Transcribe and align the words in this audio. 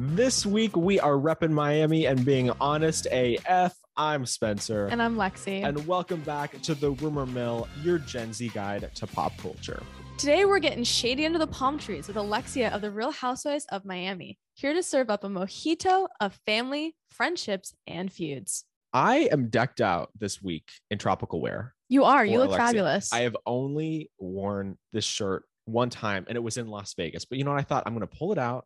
This 0.00 0.46
week 0.46 0.76
we 0.76 1.00
are 1.00 1.14
repping 1.14 1.50
Miami 1.50 2.06
and 2.06 2.24
being 2.24 2.52
honest 2.60 3.08
AF. 3.10 3.74
I'm 3.96 4.26
Spencer. 4.26 4.86
And 4.86 5.02
I'm 5.02 5.16
Lexy. 5.16 5.64
And 5.64 5.84
welcome 5.88 6.20
back 6.20 6.62
to 6.62 6.76
the 6.76 6.92
Rumor 6.92 7.26
Mill, 7.26 7.66
your 7.82 7.98
Gen 7.98 8.32
Z 8.32 8.48
guide 8.50 8.88
to 8.94 9.06
pop 9.08 9.36
culture. 9.38 9.82
Today 10.16 10.44
we're 10.44 10.60
getting 10.60 10.84
shady 10.84 11.26
under 11.26 11.40
the 11.40 11.48
palm 11.48 11.80
trees 11.80 12.06
with 12.06 12.16
Alexia 12.16 12.72
of 12.72 12.80
the 12.80 12.92
Real 12.92 13.10
Housewives 13.10 13.66
of 13.72 13.84
Miami, 13.84 14.38
here 14.54 14.72
to 14.72 14.84
serve 14.84 15.10
up 15.10 15.24
a 15.24 15.28
mojito 15.28 16.06
of 16.20 16.38
family, 16.46 16.94
friendships, 17.10 17.74
and 17.88 18.12
feuds. 18.12 18.66
I 18.92 19.28
am 19.32 19.48
decked 19.48 19.80
out 19.80 20.10
this 20.16 20.40
week 20.40 20.68
in 20.92 20.98
tropical 20.98 21.40
wear. 21.40 21.74
You 21.88 22.04
are. 22.04 22.24
You 22.24 22.38
look 22.38 22.50
Alexia. 22.50 22.66
fabulous. 22.66 23.12
I 23.12 23.22
have 23.22 23.36
only 23.46 24.12
worn 24.20 24.78
this 24.92 25.04
shirt 25.04 25.42
one 25.64 25.90
time 25.90 26.24
and 26.28 26.36
it 26.36 26.40
was 26.40 26.56
in 26.56 26.68
Las 26.68 26.94
Vegas. 26.94 27.24
But 27.24 27.38
you 27.38 27.44
know 27.44 27.50
what? 27.50 27.58
I 27.58 27.64
thought 27.64 27.82
I'm 27.84 27.94
going 27.94 28.06
to 28.06 28.16
pull 28.16 28.30
it 28.30 28.38
out, 28.38 28.64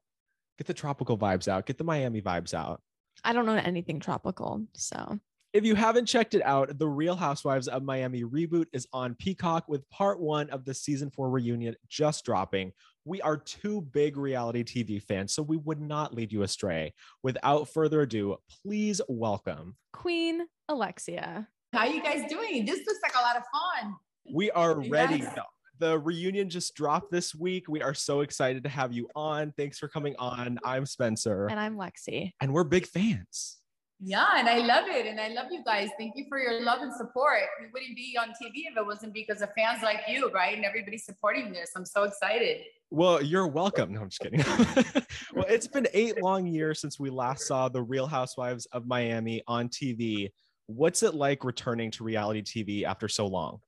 get 0.63 0.69
the 0.69 0.81
tropical 0.81 1.19
vibes 1.19 1.49
out, 1.49 1.67
get 1.67 1.77
the 1.77 1.83
Miami 1.83 2.23
vibes 2.23 2.55
out. 2.55 2.81
I 3.25 3.33
don't 3.33 3.47
know 3.47 3.55
anything 3.57 3.99
tropical, 3.99 4.65
so 4.75 5.19
If 5.53 5.65
you 5.65 5.75
haven't 5.75 6.07
checked 6.07 6.35
it 6.35 6.43
out, 6.45 6.79
The 6.79 6.89
Real 6.89 7.17
Housewives 7.17 7.67
of 7.67 7.83
Miami 7.83 8.23
reboot 8.23 8.67
is 8.73 8.87
on 8.93 9.17
Peacock 9.17 9.65
with 9.69 9.89
part 9.91 10.21
one 10.21 10.49
of 10.51 10.65
the 10.65 10.73
season 10.73 11.11
four 11.11 11.31
reunion 11.31 11.75
just 11.89 12.25
dropping. 12.25 12.73
We 13.05 13.21
are 13.23 13.37
two 13.37 13.81
big 13.81 14.17
reality 14.17 14.63
TV 14.63 15.03
fans, 15.03 15.35
so 15.35 15.43
we 15.43 15.57
would 15.57 15.81
not 15.81 16.15
lead 16.15 16.33
you 16.33 16.43
astray. 16.45 16.95
Without 17.25 17.69
further 17.69 18.03
ado, 18.03 18.37
please 18.63 19.01
welcome. 19.09 19.75
Queen 19.93 20.43
Alexia. 20.69 21.49
How 21.73 21.81
are 21.81 21.87
you 21.89 22.03
guys 22.03 22.31
doing? 22.31 22.65
This 22.65 22.79
looks 22.87 23.01
like 23.03 23.15
a 23.17 23.21
lot 23.21 23.37
of 23.37 23.43
fun. 23.53 23.97
We 24.33 24.53
are 24.53 24.81
ready. 24.89 25.17
Yes. 25.17 25.37
The 25.83 25.99
reunion 25.99 26.49
just 26.49 26.77
dropped 26.77 27.11
this 27.11 27.35
week. 27.35 27.65
We 27.69 27.83
are 27.83 27.93
so 27.93 28.21
excited 28.21 28.63
to 28.63 28.69
have 28.69 28.93
you 28.93 29.09
on. 29.17 29.53
Thanks 29.57 29.81
for 29.81 29.89
coming 29.89 30.15
on. 30.17 30.61
I'm 30.65 30.87
Spencer, 30.87 31.49
And 31.49 31.59
I'm 31.59 31.77
Lexy. 31.77 32.31
and 32.41 32.55
we're 32.55 32.63
big 32.63 32.87
fans. 32.87 33.59
Yeah, 33.99 34.29
and 34.37 34.49
I 34.49 34.59
love 34.59 34.85
it. 34.87 35.07
And 35.07 35.21
I 35.21 35.31
love 35.31 35.47
you 35.51 35.65
guys. 35.65 35.89
Thank 35.99 36.13
you 36.15 36.27
for 36.29 36.39
your 36.39 36.63
love 36.63 36.83
and 36.83 36.93
support. 36.95 37.41
We 37.61 37.67
wouldn't 37.73 37.97
be 37.97 38.17
on 38.17 38.29
TV 38.29 38.69
if 38.71 38.77
it 38.77 38.87
wasn't 38.87 39.13
because 39.13 39.43
of 39.43 39.49
fans 39.59 39.83
like 39.83 40.03
you, 40.07 40.31
right? 40.31 40.55
And 40.55 40.65
everybody 40.65 40.99
supporting 40.99 41.53
this. 41.53 41.73
I'm 41.75 41.85
so 41.85 42.05
excited. 42.05 42.61
Well, 42.93 43.21
you're 43.21 43.49
welcome. 43.49 43.93
No, 43.93 44.03
I'm 44.03 44.09
just 44.09 44.21
kidding. 44.21 44.39
well, 45.35 45.47
it's 45.49 45.67
been 45.67 45.89
eight 45.95 46.23
long 46.23 46.47
years 46.47 46.81
since 46.81 47.01
we 47.01 47.11
last 47.11 47.49
saw 47.49 47.69
the 47.69 47.83
Real 47.83 48.07
Housewives 48.07 48.67
of 48.67 48.87
Miami 48.87 49.43
on 49.49 49.69
TV. 49.69 50.31
What's 50.67 51.03
it 51.03 51.17
like 51.17 51.43
returning 51.43 51.91
to 51.91 52.05
reality 52.05 52.41
TV 52.41 52.85
after 52.85 53.09
so 53.09 53.27
long? 53.27 53.59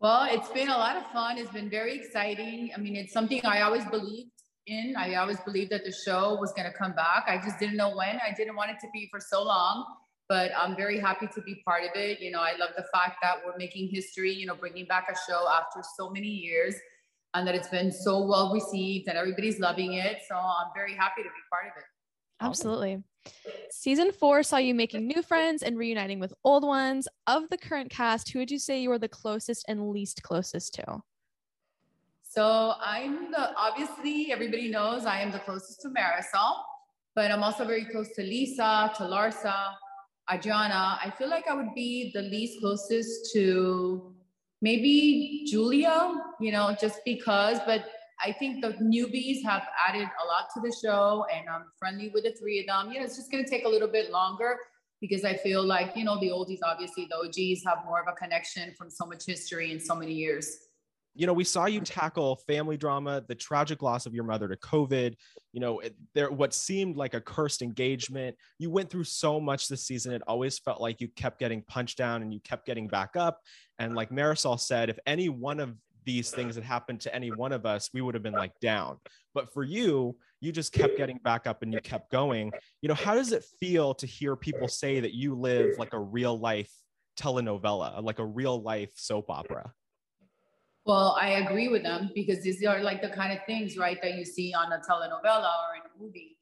Well, 0.00 0.28
it's 0.30 0.48
been 0.50 0.68
a 0.68 0.76
lot 0.76 0.96
of 0.96 1.06
fun. 1.10 1.38
It's 1.38 1.50
been 1.50 1.70
very 1.70 1.98
exciting. 1.98 2.70
I 2.76 2.78
mean, 2.78 2.96
it's 2.96 3.12
something 3.12 3.40
I 3.44 3.62
always 3.62 3.84
believed 3.86 4.30
in. 4.66 4.94
I 4.96 5.14
always 5.14 5.40
believed 5.40 5.72
that 5.72 5.84
the 5.84 5.92
show 5.92 6.36
was 6.38 6.52
going 6.52 6.70
to 6.70 6.76
come 6.76 6.92
back. 6.92 7.24
I 7.28 7.38
just 7.38 7.58
didn't 7.58 7.76
know 7.76 7.96
when. 7.96 8.16
I 8.16 8.34
didn't 8.36 8.56
want 8.56 8.70
it 8.70 8.76
to 8.80 8.88
be 8.92 9.08
for 9.10 9.20
so 9.20 9.42
long, 9.42 9.86
but 10.28 10.50
I'm 10.56 10.76
very 10.76 11.00
happy 11.00 11.28
to 11.34 11.40
be 11.40 11.62
part 11.64 11.84
of 11.84 11.90
it. 11.94 12.20
You 12.20 12.30
know, 12.30 12.40
I 12.40 12.56
love 12.56 12.70
the 12.76 12.84
fact 12.92 13.18
that 13.22 13.36
we're 13.44 13.56
making 13.56 13.88
history, 13.88 14.32
you 14.32 14.46
know, 14.46 14.54
bringing 14.54 14.86
back 14.86 15.06
a 15.10 15.16
show 15.30 15.48
after 15.48 15.80
so 15.96 16.10
many 16.10 16.28
years 16.28 16.74
and 17.32 17.46
that 17.46 17.54
it's 17.54 17.68
been 17.68 17.90
so 17.90 18.26
well 18.26 18.52
received 18.52 19.08
and 19.08 19.16
everybody's 19.16 19.60
loving 19.60 19.94
it. 19.94 20.18
So 20.28 20.36
I'm 20.36 20.68
very 20.74 20.94
happy 20.94 21.22
to 21.22 21.28
be 21.28 21.42
part 21.50 21.66
of 21.66 21.72
it. 21.78 21.84
Absolutely. 22.40 23.02
Season 23.70 24.12
four 24.12 24.42
saw 24.42 24.56
you 24.56 24.74
making 24.74 25.06
new 25.06 25.22
friends 25.22 25.62
and 25.62 25.76
reuniting 25.76 26.18
with 26.18 26.34
old 26.44 26.64
ones. 26.64 27.08
Of 27.26 27.48
the 27.50 27.58
current 27.58 27.90
cast, 27.90 28.30
who 28.30 28.38
would 28.38 28.50
you 28.50 28.58
say 28.58 28.80
you 28.80 28.88
were 28.88 28.98
the 28.98 29.08
closest 29.08 29.64
and 29.68 29.90
least 29.90 30.22
closest 30.22 30.74
to? 30.74 31.02
So 32.22 32.74
I'm 32.84 33.30
the 33.30 33.56
obviously 33.56 34.30
everybody 34.30 34.68
knows 34.68 35.06
I 35.06 35.20
am 35.20 35.30
the 35.30 35.38
closest 35.38 35.80
to 35.82 35.88
Marysol, 35.88 36.56
but 37.14 37.30
I'm 37.30 37.42
also 37.42 37.64
very 37.64 37.84
close 37.86 38.12
to 38.16 38.22
Lisa, 38.22 38.92
to 38.96 39.04
Larsa, 39.04 39.72
Adriana. 40.32 40.98
I 41.02 41.12
feel 41.16 41.30
like 41.30 41.48
I 41.48 41.54
would 41.54 41.74
be 41.74 42.10
the 42.14 42.22
least 42.22 42.60
closest 42.60 43.32
to 43.32 44.14
maybe 44.60 45.44
Julia, 45.46 46.12
you 46.40 46.52
know, 46.52 46.76
just 46.78 47.00
because, 47.04 47.58
but 47.64 47.84
I 48.20 48.32
think 48.32 48.62
the 48.62 48.72
newbies 48.74 49.42
have 49.44 49.62
added 49.86 50.08
a 50.24 50.26
lot 50.26 50.48
to 50.54 50.60
the 50.60 50.74
show 50.82 51.26
and 51.34 51.48
I'm 51.48 51.64
friendly 51.78 52.10
with 52.14 52.24
the 52.24 52.32
three 52.32 52.60
of 52.60 52.66
them. 52.66 52.92
You 52.92 53.00
know, 53.00 53.04
it's 53.06 53.16
just 53.16 53.30
gonna 53.30 53.46
take 53.46 53.64
a 53.64 53.68
little 53.68 53.88
bit 53.88 54.10
longer 54.10 54.56
because 55.00 55.24
I 55.24 55.36
feel 55.36 55.62
like, 55.64 55.96
you 55.96 56.04
know, 56.04 56.18
the 56.18 56.28
oldies, 56.28 56.58
obviously 56.64 57.06
the 57.10 57.16
OGs 57.16 57.62
have 57.66 57.84
more 57.84 58.00
of 58.00 58.06
a 58.08 58.12
connection 58.12 58.74
from 58.78 58.90
so 58.90 59.04
much 59.04 59.24
history 59.26 59.70
and 59.70 59.82
so 59.82 59.94
many 59.94 60.12
years. 60.14 60.50
You 61.14 61.26
know, 61.26 61.32
we 61.32 61.44
saw 61.44 61.64
you 61.64 61.80
tackle 61.80 62.36
family 62.46 62.76
drama, 62.76 63.22
the 63.26 63.34
tragic 63.34 63.80
loss 63.82 64.04
of 64.04 64.14
your 64.14 64.24
mother 64.24 64.48
to 64.48 64.56
COVID. 64.56 65.14
You 65.52 65.60
know, 65.60 65.78
it- 65.80 65.96
there 66.14 66.30
what 66.30 66.52
seemed 66.52 66.96
like 66.96 67.14
a 67.14 67.22
cursed 67.22 67.62
engagement. 67.62 68.36
You 68.58 68.70
went 68.70 68.90
through 68.90 69.04
so 69.04 69.40
much 69.40 69.68
this 69.68 69.86
season. 69.86 70.12
It 70.12 70.22
always 70.26 70.58
felt 70.58 70.80
like 70.80 71.00
you 71.00 71.08
kept 71.08 71.38
getting 71.38 71.62
punched 71.62 71.96
down 71.96 72.20
and 72.20 72.34
you 72.34 72.40
kept 72.40 72.66
getting 72.66 72.86
back 72.86 73.16
up. 73.16 73.40
And 73.78 73.94
like 73.94 74.10
Marysol 74.10 74.60
said, 74.60 74.90
if 74.90 74.98
any 75.06 75.30
one 75.30 75.58
of 75.58 75.74
these 76.06 76.30
things 76.30 76.54
had 76.54 76.64
happened 76.64 77.00
to 77.02 77.14
any 77.14 77.30
one 77.30 77.52
of 77.52 77.66
us, 77.66 77.90
we 77.92 78.00
would 78.00 78.14
have 78.14 78.22
been 78.22 78.32
like 78.32 78.58
down. 78.60 78.96
But 79.34 79.52
for 79.52 79.64
you, 79.64 80.16
you 80.40 80.52
just 80.52 80.72
kept 80.72 80.96
getting 80.96 81.18
back 81.18 81.46
up 81.46 81.62
and 81.62 81.72
you 81.72 81.80
kept 81.80 82.10
going. 82.10 82.52
You 82.80 82.88
know, 82.88 82.94
how 82.94 83.14
does 83.14 83.32
it 83.32 83.44
feel 83.60 83.92
to 83.94 84.06
hear 84.06 84.36
people 84.36 84.68
say 84.68 85.00
that 85.00 85.12
you 85.12 85.34
live 85.34 85.76
like 85.78 85.92
a 85.92 86.00
real 86.00 86.38
life 86.38 86.70
telenovela, 87.18 88.02
like 88.02 88.20
a 88.20 88.24
real 88.24 88.62
life 88.62 88.92
soap 88.94 89.28
opera? 89.28 89.72
Well, 90.86 91.18
I 91.20 91.30
agree 91.30 91.66
with 91.66 91.82
them 91.82 92.12
because 92.14 92.42
these 92.42 92.64
are 92.64 92.80
like 92.80 93.02
the 93.02 93.08
kind 93.08 93.32
of 93.32 93.44
things, 93.44 93.76
right, 93.76 94.00
that 94.02 94.14
you 94.14 94.24
see 94.24 94.54
on 94.54 94.72
a 94.72 94.78
telenovela 94.78 95.50
or 95.50 95.74
in 95.76 95.82
a 95.82 96.02
movie. 96.02 96.38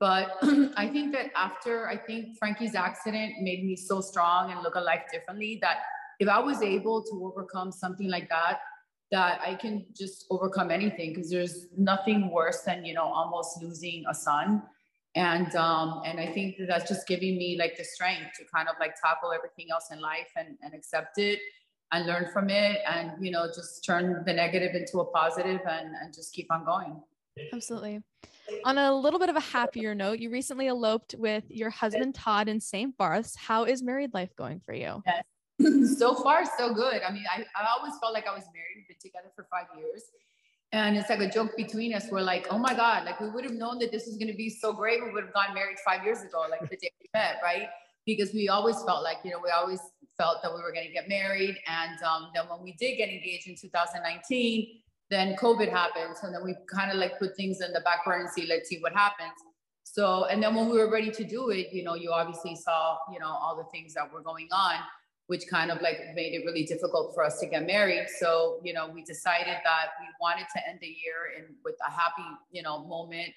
But 0.00 0.32
I 0.76 0.88
think 0.88 1.12
that 1.12 1.26
after, 1.36 1.86
I 1.88 1.98
think 1.98 2.38
Frankie's 2.38 2.74
accident 2.74 3.34
made 3.42 3.62
me 3.64 3.76
so 3.76 4.00
strong 4.00 4.50
and 4.50 4.62
look 4.62 4.76
at 4.76 4.84
life 4.84 5.02
differently 5.12 5.58
that 5.60 5.80
if 6.18 6.28
I 6.28 6.38
was 6.38 6.62
able 6.62 7.02
to 7.02 7.24
overcome 7.26 7.70
something 7.70 8.08
like 8.08 8.28
that, 8.30 8.60
that 9.12 9.40
I 9.46 9.54
can 9.54 9.86
just 9.94 10.26
overcome 10.30 10.70
anything 10.70 11.12
because 11.12 11.30
there's 11.30 11.66
nothing 11.76 12.30
worse 12.30 12.62
than, 12.62 12.84
you 12.84 12.94
know, 12.94 13.04
almost 13.04 13.62
losing 13.62 14.04
a 14.10 14.14
son. 14.14 14.62
And 15.14 15.54
um, 15.54 16.02
and 16.04 16.18
I 16.18 16.26
think 16.32 16.56
that 16.58 16.66
that's 16.66 16.88
just 16.88 17.06
giving 17.06 17.36
me 17.36 17.56
like 17.58 17.76
the 17.76 17.84
strength 17.84 18.30
to 18.38 18.44
kind 18.52 18.68
of 18.68 18.74
like 18.80 18.94
tackle 19.00 19.32
everything 19.32 19.66
else 19.70 19.88
in 19.92 20.00
life 20.00 20.30
and, 20.36 20.56
and 20.62 20.74
accept 20.74 21.18
it 21.18 21.38
and 21.92 22.06
learn 22.06 22.28
from 22.32 22.48
it 22.48 22.78
and 22.90 23.12
you 23.20 23.30
know 23.30 23.46
just 23.54 23.84
turn 23.84 24.22
the 24.24 24.32
negative 24.32 24.74
into 24.74 25.00
a 25.00 25.04
positive 25.12 25.60
and 25.68 25.94
and 26.00 26.14
just 26.14 26.32
keep 26.32 26.50
on 26.50 26.64
going 26.64 26.98
Absolutely. 27.52 28.00
On 28.64 28.78
a 28.78 28.94
little 28.94 29.18
bit 29.18 29.28
of 29.28 29.36
a 29.36 29.40
happier 29.40 29.94
note, 29.94 30.18
you 30.18 30.30
recently 30.30 30.66
eloped 30.66 31.14
with 31.18 31.44
your 31.48 31.70
husband 31.70 32.14
Todd 32.14 32.48
in 32.48 32.60
St. 32.60 32.96
Barth's. 32.96 33.36
How 33.36 33.64
is 33.64 33.82
married 33.82 34.12
life 34.12 34.34
going 34.36 34.60
for 34.60 34.74
you? 34.74 35.02
so 35.98 36.14
far 36.14 36.44
so 36.58 36.72
good. 36.74 37.02
I 37.02 37.12
mean 37.12 37.24
I, 37.30 37.44
I 37.56 37.66
always 37.76 37.94
felt 38.00 38.12
like 38.12 38.26
i 38.26 38.34
was 38.34 38.44
married. 38.54 38.76
We've 38.76 38.88
been 38.88 38.96
together 39.00 39.30
for 39.34 39.46
five 39.50 39.66
years. 39.76 40.02
And 40.74 40.96
it's 40.96 41.10
like 41.10 41.20
a 41.20 41.28
joke 41.28 41.54
between 41.56 41.94
us. 41.94 42.06
We're 42.10 42.22
like 42.22 42.46
oh 42.50 42.58
my 42.58 42.74
god 42.74 43.04
like 43.04 43.20
we 43.20 43.28
would 43.28 43.44
have 43.44 43.54
known 43.54 43.78
that 43.80 43.92
this 43.92 44.06
was 44.06 44.16
going 44.16 44.30
to 44.30 44.36
be 44.36 44.50
so 44.50 44.72
great. 44.72 45.02
We 45.02 45.10
would 45.12 45.24
have 45.24 45.34
gotten 45.34 45.54
married 45.54 45.78
five 45.84 46.04
years 46.04 46.22
ago 46.22 46.44
like 46.50 46.60
the 46.68 46.76
day 46.76 46.90
we 47.00 47.08
met 47.14 47.36
right? 47.42 47.68
Because 48.06 48.32
we 48.32 48.48
always 48.48 48.76
felt 48.82 49.02
like 49.02 49.18
you 49.24 49.30
know 49.30 49.40
we 49.42 49.50
always 49.50 49.80
felt 50.16 50.42
that 50.42 50.52
we 50.54 50.60
were 50.60 50.72
going 50.72 50.86
to 50.86 50.92
get 50.92 51.08
married. 51.08 51.56
And 51.66 52.02
um, 52.02 52.30
then 52.34 52.44
when 52.48 52.62
we 52.62 52.72
did 52.72 52.96
get 52.96 53.08
engaged 53.08 53.48
in 53.48 53.56
2019 53.56 54.78
then 55.10 55.36
covid 55.36 55.68
happened. 55.68 56.16
So 56.20 56.30
then 56.30 56.42
we 56.42 56.56
kind 56.72 56.90
of 56.90 56.96
like 56.96 57.18
put 57.18 57.36
things 57.36 57.60
in 57.60 57.72
the 57.72 57.80
back 57.80 58.00
and 58.06 58.30
see 58.30 58.46
let's 58.46 58.68
see 58.68 58.78
what 58.78 58.92
happens. 58.94 59.32
So 59.84 60.24
and 60.24 60.42
then 60.42 60.54
when 60.54 60.70
we 60.70 60.78
were 60.78 60.90
ready 60.90 61.10
to 61.10 61.24
do 61.24 61.50
it 61.50 61.72
you 61.72 61.82
know 61.84 61.94
you 61.94 62.10
obviously 62.10 62.56
saw 62.56 62.96
you 63.12 63.18
know 63.18 63.28
all 63.28 63.56
the 63.56 63.68
things 63.70 63.94
that 63.94 64.10
were 64.12 64.22
going 64.22 64.48
on 64.52 64.76
which 65.32 65.46
kind 65.48 65.70
of 65.70 65.80
like 65.80 65.98
made 66.14 66.34
it 66.34 66.44
really 66.44 66.62
difficult 66.62 67.14
for 67.14 67.24
us 67.24 67.40
to 67.40 67.46
get 67.46 67.66
married. 67.66 68.06
So 68.20 68.60
you 68.62 68.74
know 68.74 68.90
we 68.94 69.02
decided 69.02 69.56
that 69.64 69.86
we 69.98 70.06
wanted 70.20 70.46
to 70.54 70.68
end 70.68 70.78
the 70.82 70.94
year 71.04 71.20
in 71.38 71.44
with 71.64 71.76
a 71.88 71.90
happy 71.90 72.28
you 72.50 72.62
know 72.62 72.84
moment 72.84 73.30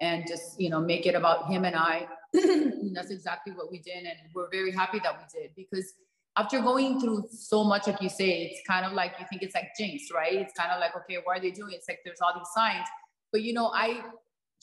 and 0.00 0.24
just 0.28 0.60
you 0.60 0.70
know 0.70 0.80
make 0.80 1.06
it 1.06 1.16
about 1.16 1.48
him 1.50 1.64
and 1.64 1.74
i. 1.74 2.06
And 2.34 2.94
that's 2.96 3.10
exactly 3.10 3.52
what 3.52 3.68
we 3.72 3.78
did 3.80 4.02
and 4.10 4.18
we're 4.32 4.48
very 4.50 4.70
happy 4.70 5.00
that 5.02 5.14
we 5.18 5.40
did 5.40 5.50
because 5.56 5.92
after 6.36 6.60
going 6.60 7.00
through 7.00 7.24
so 7.32 7.64
much 7.64 7.88
like 7.88 8.00
you 8.00 8.08
say 8.08 8.28
it's 8.44 8.60
kind 8.72 8.86
of 8.86 8.92
like 8.92 9.12
you 9.18 9.26
think 9.28 9.42
it's 9.42 9.56
like 9.56 9.70
jinx 9.76 10.04
right? 10.14 10.34
It's 10.34 10.54
kind 10.60 10.70
of 10.70 10.78
like 10.78 10.94
okay 11.00 11.18
why 11.24 11.38
are 11.38 11.40
they 11.40 11.50
doing? 11.50 11.72
It's 11.78 11.88
like 11.88 11.98
there's 12.04 12.20
all 12.20 12.34
these 12.38 12.52
signs. 12.54 12.86
But 13.32 13.42
you 13.42 13.54
know 13.54 13.68
i 13.86 13.88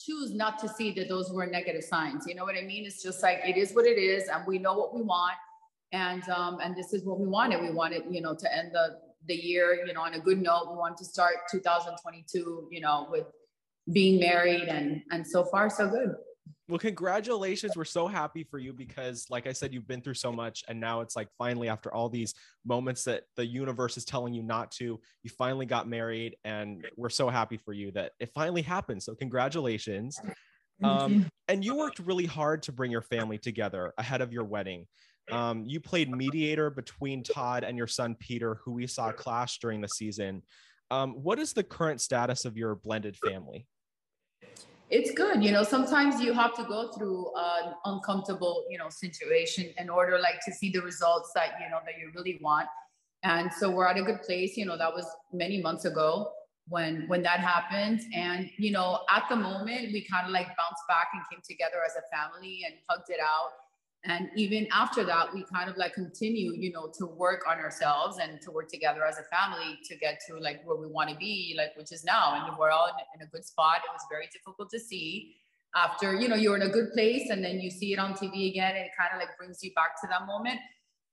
choose 0.06 0.32
not 0.32 0.58
to 0.60 0.68
see 0.76 0.92
that 0.92 1.08
those 1.08 1.30
were 1.36 1.44
negative 1.44 1.84
signs. 1.84 2.24
You 2.28 2.34
know 2.36 2.46
what 2.48 2.56
i 2.62 2.64
mean? 2.72 2.86
It's 2.86 3.02
just 3.02 3.22
like 3.22 3.40
it 3.44 3.58
is 3.58 3.72
what 3.76 3.84
it 3.84 3.98
is 4.14 4.28
and 4.32 4.46
we 4.46 4.58
know 4.58 4.74
what 4.80 4.94
we 4.94 5.02
want 5.02 5.38
and 5.92 6.28
um 6.28 6.58
and 6.62 6.76
this 6.76 6.92
is 6.92 7.04
what 7.04 7.18
we 7.18 7.26
wanted 7.26 7.60
we 7.60 7.70
wanted 7.70 8.02
you 8.10 8.20
know 8.20 8.34
to 8.34 8.54
end 8.54 8.70
the 8.72 8.98
the 9.26 9.34
year 9.34 9.84
you 9.86 9.92
know 9.92 10.02
on 10.02 10.14
a 10.14 10.20
good 10.20 10.40
note 10.40 10.68
we 10.70 10.76
wanted 10.76 10.98
to 10.98 11.04
start 11.04 11.34
2022 11.50 12.68
you 12.70 12.80
know 12.80 13.06
with 13.10 13.26
being 13.92 14.20
married 14.20 14.68
and 14.68 15.02
and 15.10 15.26
so 15.26 15.44
far 15.44 15.70
so 15.70 15.88
good 15.88 16.14
Well, 16.68 16.78
congratulations. 16.78 17.76
We're 17.76 17.86
so 17.86 18.06
happy 18.06 18.44
for 18.44 18.58
you 18.58 18.74
because, 18.74 19.26
like 19.30 19.46
I 19.46 19.54
said, 19.54 19.72
you've 19.72 19.88
been 19.88 20.02
through 20.02 20.14
so 20.14 20.30
much. 20.30 20.64
And 20.68 20.78
now 20.78 21.00
it's 21.00 21.16
like 21.16 21.28
finally, 21.38 21.68
after 21.68 21.92
all 21.92 22.10
these 22.10 22.34
moments 22.64 23.04
that 23.04 23.24
the 23.36 23.46
universe 23.46 23.96
is 23.96 24.04
telling 24.04 24.34
you 24.34 24.42
not 24.42 24.70
to, 24.72 25.00
you 25.22 25.30
finally 25.30 25.64
got 25.64 25.88
married. 25.88 26.36
And 26.44 26.86
we're 26.96 27.08
so 27.08 27.30
happy 27.30 27.56
for 27.56 27.72
you 27.72 27.90
that 27.92 28.12
it 28.20 28.30
finally 28.34 28.60
happened. 28.62 29.02
So, 29.02 29.14
congratulations. 29.14 30.20
Um, 30.84 31.26
and 31.48 31.64
you 31.64 31.74
worked 31.74 31.98
really 32.00 32.26
hard 32.26 32.62
to 32.64 32.72
bring 32.72 32.90
your 32.90 33.02
family 33.02 33.38
together 33.38 33.92
ahead 33.98 34.20
of 34.20 34.32
your 34.32 34.44
wedding. 34.44 34.86
Um, 35.30 35.64
you 35.66 35.80
played 35.80 36.10
mediator 36.10 36.70
between 36.70 37.22
Todd 37.22 37.64
and 37.64 37.76
your 37.76 37.86
son 37.86 38.16
Peter, 38.18 38.60
who 38.64 38.72
we 38.72 38.86
saw 38.86 39.12
clash 39.12 39.58
during 39.58 39.80
the 39.80 39.88
season. 39.88 40.42
Um, 40.90 41.12
what 41.22 41.38
is 41.38 41.52
the 41.52 41.62
current 41.62 42.00
status 42.00 42.44
of 42.44 42.56
your 42.56 42.74
blended 42.74 43.16
family? 43.16 43.66
It's 44.90 45.12
good. 45.12 45.44
You 45.44 45.52
know, 45.52 45.64
sometimes 45.64 46.20
you 46.20 46.32
have 46.32 46.54
to 46.54 46.64
go 46.64 46.90
through 46.92 47.30
an 47.36 47.74
uncomfortable, 47.84 48.64
you 48.70 48.78
know, 48.78 48.88
situation 48.88 49.66
in 49.76 49.90
order 49.90 50.18
like 50.18 50.40
to 50.46 50.52
see 50.52 50.70
the 50.70 50.80
results 50.80 51.30
that, 51.34 51.52
you 51.60 51.68
know, 51.68 51.80
that 51.84 51.98
you 52.00 52.10
really 52.14 52.38
want. 52.42 52.68
And 53.22 53.52
so 53.52 53.68
we're 53.70 53.86
at 53.86 53.98
a 53.98 54.02
good 54.02 54.22
place. 54.22 54.56
You 54.56 54.64
know, 54.64 54.78
that 54.78 54.92
was 54.92 55.06
many 55.32 55.60
months 55.60 55.84
ago 55.84 56.32
when 56.68 57.06
when 57.08 57.22
that 57.22 57.40
happened. 57.40 58.00
And, 58.14 58.48
you 58.56 58.70
know, 58.70 59.00
at 59.10 59.24
the 59.28 59.36
moment 59.36 59.92
we 59.92 60.06
kind 60.10 60.26
of 60.26 60.32
like 60.32 60.46
bounced 60.56 60.82
back 60.88 61.08
and 61.12 61.22
came 61.30 61.42
together 61.46 61.82
as 61.84 61.92
a 61.96 62.16
family 62.16 62.62
and 62.64 62.74
hugged 62.88 63.10
it 63.10 63.20
out 63.20 63.50
and 64.04 64.30
even 64.36 64.68
after 64.72 65.04
that 65.04 65.32
we 65.34 65.44
kind 65.52 65.68
of 65.68 65.76
like 65.76 65.92
continue 65.92 66.52
you 66.52 66.70
know 66.70 66.90
to 66.96 67.06
work 67.06 67.42
on 67.48 67.58
ourselves 67.58 68.18
and 68.22 68.40
to 68.40 68.50
work 68.50 68.68
together 68.68 69.04
as 69.04 69.18
a 69.18 69.24
family 69.24 69.78
to 69.84 69.96
get 69.96 70.20
to 70.28 70.38
like 70.38 70.62
where 70.64 70.76
we 70.76 70.86
want 70.86 71.10
to 71.10 71.16
be 71.16 71.54
like 71.56 71.76
which 71.76 71.92
is 71.92 72.04
now. 72.04 72.46
And 72.46 72.56
we're 72.56 72.70
all 72.70 72.88
in, 73.14 73.22
a 73.22 73.26
good 73.26 73.44
spot. 73.44 73.78
It 73.78 73.92
was 73.92 74.02
very 74.10 74.28
difficult 74.32 74.70
to 74.70 74.78
see 74.78 75.34
after 75.74 76.14
you 76.14 76.28
know 76.28 76.36
you're 76.36 76.56
in 76.56 76.62
a 76.62 76.68
good 76.68 76.92
place 76.92 77.28
and 77.30 77.44
then 77.44 77.60
you 77.60 77.70
see 77.70 77.92
it 77.92 77.98
on 77.98 78.14
tv 78.14 78.50
again 78.50 78.74
and 78.74 78.86
it 78.86 78.90
kind 78.98 79.10
of 79.12 79.18
like 79.18 79.36
brings 79.36 79.62
you 79.62 79.72
back 79.74 80.00
to 80.00 80.08
that 80.08 80.26
moment. 80.26 80.60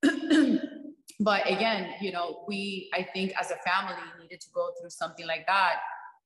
But 1.18 1.50
again 1.50 1.94
you 2.02 2.12
know 2.12 2.44
we 2.46 2.90
i 2.94 3.02
think 3.02 3.32
as 3.40 3.50
a 3.50 3.56
family 3.56 3.96
needed 4.22 4.42
to 4.42 4.48
go 4.54 4.72
through 4.78 4.90
something 4.90 5.26
like 5.26 5.48
that 5.48 5.76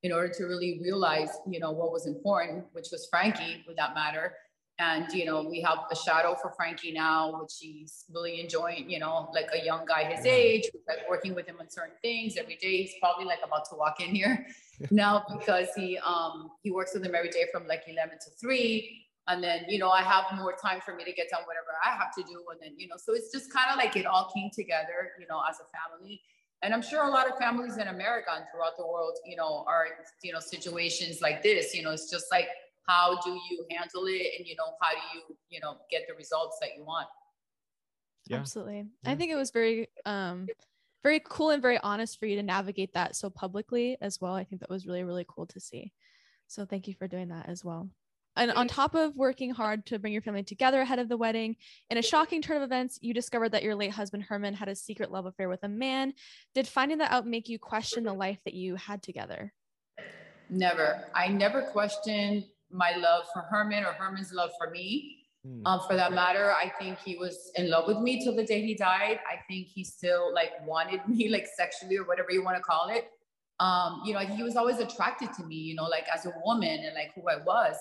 in 0.02 0.12
order 0.12 0.34
to 0.34 0.46
really 0.46 0.80
realize 0.82 1.30
you 1.48 1.60
know 1.60 1.70
what 1.72 1.92
was 1.92 2.08
important 2.08 2.66
which 2.72 2.88
was 2.92 3.08
frankie 3.12 3.64
with 3.68 3.78
that 3.78 3.94
matter 3.94 4.34
and 4.80 5.12
you 5.12 5.26
know 5.26 5.44
we 5.44 5.62
have 5.62 5.80
a 5.92 5.96
shadow 5.96 6.36
for 6.42 6.54
frankie 6.56 6.92
now 6.92 7.40
which 7.42 7.54
he's 7.60 8.06
really 8.14 8.40
enjoying 8.40 8.90
you 8.90 8.98
know 8.98 9.30
like 9.34 9.50
a 9.54 9.64
young 9.64 9.86
guy 9.86 10.06
his 10.06 10.26
age 10.26 10.70
like 10.88 11.08
working 11.10 11.36
with 11.36 11.48
him 11.48 11.58
on 11.60 11.70
certain 11.70 11.96
things 12.02 12.36
every 12.38 12.56
day. 12.56 12.84
He's 12.84 12.94
probably 13.00 13.26
like 13.26 13.40
about 13.44 13.66
to 13.70 13.76
walk 13.76 14.00
in 14.00 14.14
here 14.14 14.46
now 14.92 15.24
because 15.32 15.68
he 15.76 15.98
um 16.00 16.52
he 16.64 16.72
works 16.72 16.94
with 16.94 17.06
him 17.06 17.16
every 17.16 17.30
day 17.30 17.46
from 17.52 17.68
like 17.68 17.84
11 17.88 18.18
to 18.26 18.30
3 18.40 19.06
and 19.28 19.44
then 19.44 19.66
you 19.68 19.78
know 19.78 19.90
i 19.90 20.02
have 20.02 20.26
more 20.36 20.56
time 20.62 20.80
for 20.84 20.96
me 20.96 21.04
to 21.04 21.12
get 21.12 21.30
done 21.30 21.42
whatever 21.46 21.68
i 21.86 21.92
have 21.92 22.14
to 22.16 22.24
do. 22.24 22.44
And 22.52 22.60
then 22.62 22.74
you 22.78 22.88
know 22.88 22.96
so 22.98 23.14
it's 23.14 23.32
just 23.32 23.52
kind 23.54 23.68
of 23.72 23.78
like 23.78 23.96
it 23.96 24.06
all 24.06 24.32
came 24.34 24.50
together 24.54 25.12
you 25.20 25.28
know 25.30 25.42
as 25.50 25.58
a 25.60 25.68
family. 25.78 26.22
And 26.62 26.74
i'm 26.74 26.82
sure 26.82 27.04
a 27.06 27.12
lot 27.12 27.30
of 27.30 27.38
families 27.38 27.78
in 27.78 27.88
america 27.88 28.32
and 28.36 28.46
throughout 28.52 28.78
the 28.78 28.86
world 28.86 29.18
you 29.26 29.36
know 29.36 29.64
are 29.68 29.88
you 30.24 30.34
know 30.34 30.40
situations 30.40 31.22
like 31.22 31.44
this. 31.44 31.76
You 31.76 31.84
know 31.84 31.92
it's 31.92 32.10
just 32.10 32.26
like 32.32 32.48
how 32.90 33.20
do 33.24 33.30
you 33.50 33.64
handle 33.70 34.06
it 34.08 34.28
and 34.38 34.48
you 34.48 34.56
know 34.56 34.74
how 34.82 34.92
do 34.92 34.98
you 35.14 35.38
you 35.50 35.60
know 35.60 35.78
get 35.92 36.04
the 36.08 36.16
results 36.16 36.58
that 36.60 36.72
you 36.76 36.84
want 36.84 37.08
yeah. 38.28 38.38
absolutely 38.38 38.86
yeah. 39.04 39.12
i 39.12 39.16
think 39.16 39.32
it 39.32 39.36
was 39.36 39.52
very 39.52 39.88
um 40.06 40.48
very 41.04 41.22
cool 41.24 41.52
and 41.52 41.62
very 41.62 41.78
honest 41.78 42.20
for 42.20 42.26
you 42.26 42.36
to 42.36 42.44
navigate 42.44 42.94
that 42.94 43.16
so 43.16 43.30
publicly 43.30 43.96
as 44.02 44.20
well 44.20 44.34
i 44.34 44.44
think 44.44 44.60
that 44.60 44.70
was 44.70 44.88
really 44.88 45.04
really 45.04 45.26
cool 45.30 45.46
to 45.46 45.60
see 45.60 45.92
so 46.48 46.66
thank 46.66 46.88
you 46.88 46.96
for 46.96 47.08
doing 47.08 47.30
that 47.30 47.48
as 47.48 47.64
well 47.64 47.88
and 48.36 48.52
on 48.52 48.70
top 48.70 48.96
of 48.96 49.18
working 49.18 49.52
hard 49.52 49.86
to 49.88 50.00
bring 50.00 50.14
your 50.14 50.22
family 50.22 50.44
together 50.44 50.80
ahead 50.80 51.00
of 51.00 51.10
the 51.10 51.18
wedding, 51.18 51.58
in 51.90 51.98
a 51.98 52.02
shocking 52.02 52.42
turn 52.42 52.56
of 52.58 52.64
events, 52.64 52.98
you 53.02 53.14
discovered 53.14 53.50
that 53.50 53.64
your 53.64 53.76
late 53.76 53.92
husband 53.92 54.24
Herman 54.24 54.54
had 54.54 54.70
a 54.70 54.76
secret 54.76 55.12
love 55.12 55.26
affair 55.26 55.50
with 55.50 55.64
a 55.64 55.68
man. 55.68 56.14
Did 56.56 56.66
finding 56.66 57.00
that 57.00 57.12
out 57.12 57.28
make 57.28 57.50
you 57.50 57.60
question 57.60 58.06
the 58.06 58.14
life 58.14 58.38
that 58.46 58.54
you 58.54 58.76
had 58.76 59.04
together? 59.04 59.52
Never. 60.50 61.06
I 61.14 61.28
never 61.28 61.64
questioned 61.64 62.46
my 62.72 62.96
love 62.96 63.26
for 63.34 63.42
Herman 63.44 63.84
or 63.84 63.94
Herman's 63.94 64.34
love 64.34 64.52
for 64.58 64.70
me. 64.70 65.18
Mm. 65.48 65.62
Um, 65.66 65.80
for 65.88 65.96
that 65.96 66.12
matter, 66.12 66.52
I 66.52 66.72
think 66.80 67.00
he 67.00 67.16
was 67.16 67.52
in 67.56 67.70
love 67.70 67.88
with 67.88 68.00
me 68.00 68.24
till 68.24 68.36
the 68.36 68.44
day 68.44 68.62
he 68.62 68.76
died. 68.76 69.20
I 69.30 69.38
think 69.48 69.68
he 69.68 69.84
still 69.84 70.34
like 70.34 70.52
wanted 70.66 71.02
me 71.08 71.30
like 71.30 71.48
sexually 71.48 71.98
or 71.98 72.04
whatever 72.04 72.32
you 72.32 72.44
want 72.44 72.58
to 72.58 72.64
call 72.64 72.90
it. 72.90 73.10
Um, 73.60 74.02
you 74.06 74.14
know, 74.14 74.20
he 74.20 74.42
was 74.44 74.56
always 74.56 74.80
attracted 74.80 75.34
to 75.34 75.44
me, 75.44 75.56
you 75.56 75.76
know, 75.76 75.84
like 75.84 76.06
as 76.14 76.26
a 76.26 76.34
woman 76.46 76.84
and 76.86 76.94
like 76.94 77.14
who 77.14 77.28
I 77.28 77.38
was. 77.44 77.76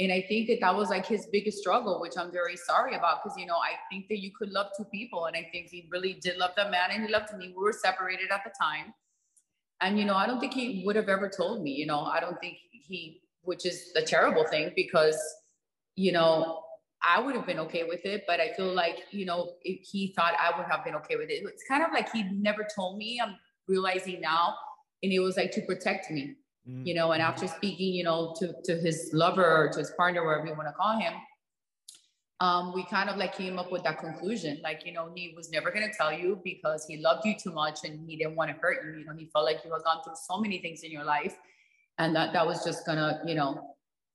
And 0.00 0.10
I 0.10 0.24
think 0.26 0.48
that 0.48 0.60
that 0.60 0.74
was 0.74 0.88
like 0.88 1.04
his 1.04 1.26
biggest 1.30 1.58
struggle, 1.58 2.00
which 2.00 2.14
I'm 2.16 2.32
very 2.32 2.56
sorry 2.56 2.96
about 2.96 3.22
because, 3.22 3.36
you 3.38 3.44
know, 3.44 3.56
I 3.56 3.74
think 3.90 4.08
that 4.08 4.18
you 4.18 4.30
could 4.36 4.50
love 4.50 4.68
two 4.76 4.84
people. 4.84 5.26
And 5.26 5.36
I 5.36 5.46
think 5.52 5.68
he 5.68 5.88
really 5.90 6.14
did 6.14 6.38
love 6.38 6.52
that 6.56 6.70
man 6.70 6.90
and 6.90 7.04
he 7.04 7.12
loved 7.12 7.36
me. 7.36 7.48
We 7.48 7.62
were 7.62 7.72
separated 7.72 8.30
at 8.30 8.42
the 8.42 8.50
time. 8.58 8.94
And, 9.82 9.98
you 9.98 10.06
know, 10.06 10.14
I 10.14 10.26
don't 10.26 10.40
think 10.40 10.54
he 10.54 10.82
would 10.86 10.96
have 10.96 11.10
ever 11.10 11.28
told 11.28 11.62
me, 11.62 11.72
you 11.72 11.86
know, 11.86 12.00
I 12.00 12.18
don't 12.18 12.40
think 12.40 12.56
he 12.72 13.20
which 13.42 13.66
is 13.66 13.90
a 13.96 14.02
terrible 14.02 14.44
thing 14.46 14.72
because, 14.76 15.18
you 15.96 16.12
know, 16.12 16.62
I 17.02 17.20
would 17.20 17.34
have 17.34 17.46
been 17.46 17.58
okay 17.60 17.84
with 17.84 18.04
it, 18.04 18.24
but 18.26 18.40
I 18.40 18.52
feel 18.52 18.72
like, 18.74 19.06
you 19.10 19.24
know, 19.24 19.52
if 19.62 19.80
he 19.86 20.12
thought 20.14 20.34
I 20.38 20.56
would 20.56 20.66
have 20.66 20.84
been 20.84 20.94
okay 20.96 21.16
with 21.16 21.30
it. 21.30 21.42
It's 21.44 21.64
kind 21.66 21.82
of 21.82 21.92
like 21.92 22.12
he 22.12 22.24
never 22.24 22.66
told 22.74 22.98
me. 22.98 23.20
I'm 23.22 23.36
realizing 23.66 24.20
now. 24.20 24.54
And 25.02 25.12
it 25.12 25.20
was 25.20 25.36
like 25.36 25.50
to 25.52 25.62
protect 25.62 26.10
me, 26.10 26.34
mm-hmm. 26.68 26.86
you 26.86 26.94
know, 26.94 27.12
and 27.12 27.22
after 27.22 27.48
speaking, 27.48 27.94
you 27.94 28.04
know, 28.04 28.34
to, 28.38 28.52
to 28.64 28.76
his 28.76 29.10
lover 29.14 29.44
or 29.44 29.68
to 29.70 29.78
his 29.78 29.92
partner, 29.96 30.26
whatever 30.26 30.48
you 30.48 30.54
want 30.54 30.68
to 30.68 30.74
call 30.74 30.98
him, 30.98 31.14
um, 32.40 32.72
we 32.74 32.84
kind 32.84 33.08
of 33.08 33.16
like 33.16 33.34
came 33.34 33.58
up 33.58 33.72
with 33.72 33.82
that 33.84 33.98
conclusion. 33.98 34.60
Like, 34.62 34.84
you 34.84 34.92
know, 34.92 35.10
he 35.14 35.32
was 35.34 35.50
never 35.50 35.70
going 35.70 35.88
to 35.90 35.96
tell 35.96 36.12
you 36.12 36.40
because 36.44 36.84
he 36.86 36.98
loved 36.98 37.24
you 37.24 37.34
too 37.34 37.52
much 37.52 37.80
and 37.84 38.06
he 38.06 38.16
didn't 38.16 38.36
want 38.36 38.50
to 38.50 38.56
hurt 38.60 38.84
you. 38.84 39.00
You 39.00 39.06
know, 39.06 39.14
he 39.16 39.26
felt 39.32 39.46
like 39.46 39.60
you 39.64 39.72
had 39.72 39.82
gone 39.84 40.02
through 40.04 40.16
so 40.28 40.38
many 40.38 40.58
things 40.58 40.82
in 40.82 40.90
your 40.90 41.04
life 41.04 41.36
and 42.00 42.16
that 42.16 42.32
that 42.32 42.44
was 42.44 42.64
just 42.64 42.84
gonna 42.84 43.20
you 43.24 43.36
know 43.36 43.70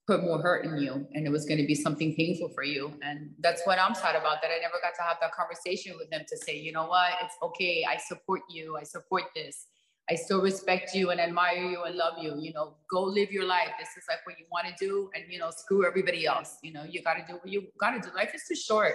put 0.07 0.23
more 0.23 0.39
hurt 0.41 0.65
in 0.65 0.77
you 0.77 1.07
and 1.13 1.25
it 1.25 1.31
was 1.31 1.45
going 1.45 1.59
to 1.59 1.65
be 1.65 1.73
something 1.73 2.15
painful 2.15 2.49
for 2.49 2.63
you. 2.63 2.93
And 3.01 3.31
that's 3.39 3.63
what 3.65 3.79
i'm 3.79 3.95
sad 3.95 4.15
about 4.15 4.41
that 4.41 4.51
i 4.51 4.59
never 4.61 4.79
got 4.81 4.93
to 4.95 5.01
have 5.01 5.17
that 5.21 5.31
conversation 5.33 5.95
with 5.97 6.09
them 6.11 6.21
to 6.29 6.37
say 6.37 6.57
you 6.57 6.71
know 6.71 6.85
what? 6.85 7.13
It's 7.23 7.35
okay. 7.41 7.85
I 7.89 7.97
support 7.97 8.41
you. 8.49 8.77
I 8.77 8.83
support 8.83 9.23
this. 9.35 9.65
I 10.07 10.13
still 10.13 10.41
respect 10.41 10.93
you 10.93 11.09
and 11.09 11.19
admire 11.19 11.57
you 11.57 11.83
and 11.83 11.95
love 11.95 12.19
you. 12.21 12.35
You 12.39 12.53
know 12.53 12.75
go 12.91 13.01
live 13.03 13.31
your 13.31 13.45
life. 13.45 13.71
This 13.79 13.89
is 13.97 14.03
like 14.07 14.19
what 14.25 14.37
you 14.37 14.45
want 14.51 14.67
to 14.67 14.73
do 14.79 15.09
and 15.15 15.23
you 15.29 15.39
know 15.39 15.49
screw 15.49 15.87
everybody 15.87 16.25
else. 16.25 16.57
You 16.61 16.73
know 16.73 16.83
you 16.83 17.01
got 17.01 17.15
to 17.15 17.23
do 17.27 17.33
what 17.33 17.47
you 17.47 17.63
got 17.79 17.91
to 17.91 17.99
do. 17.99 18.15
Life 18.15 18.31
is 18.35 18.43
too 18.47 18.55
short 18.55 18.93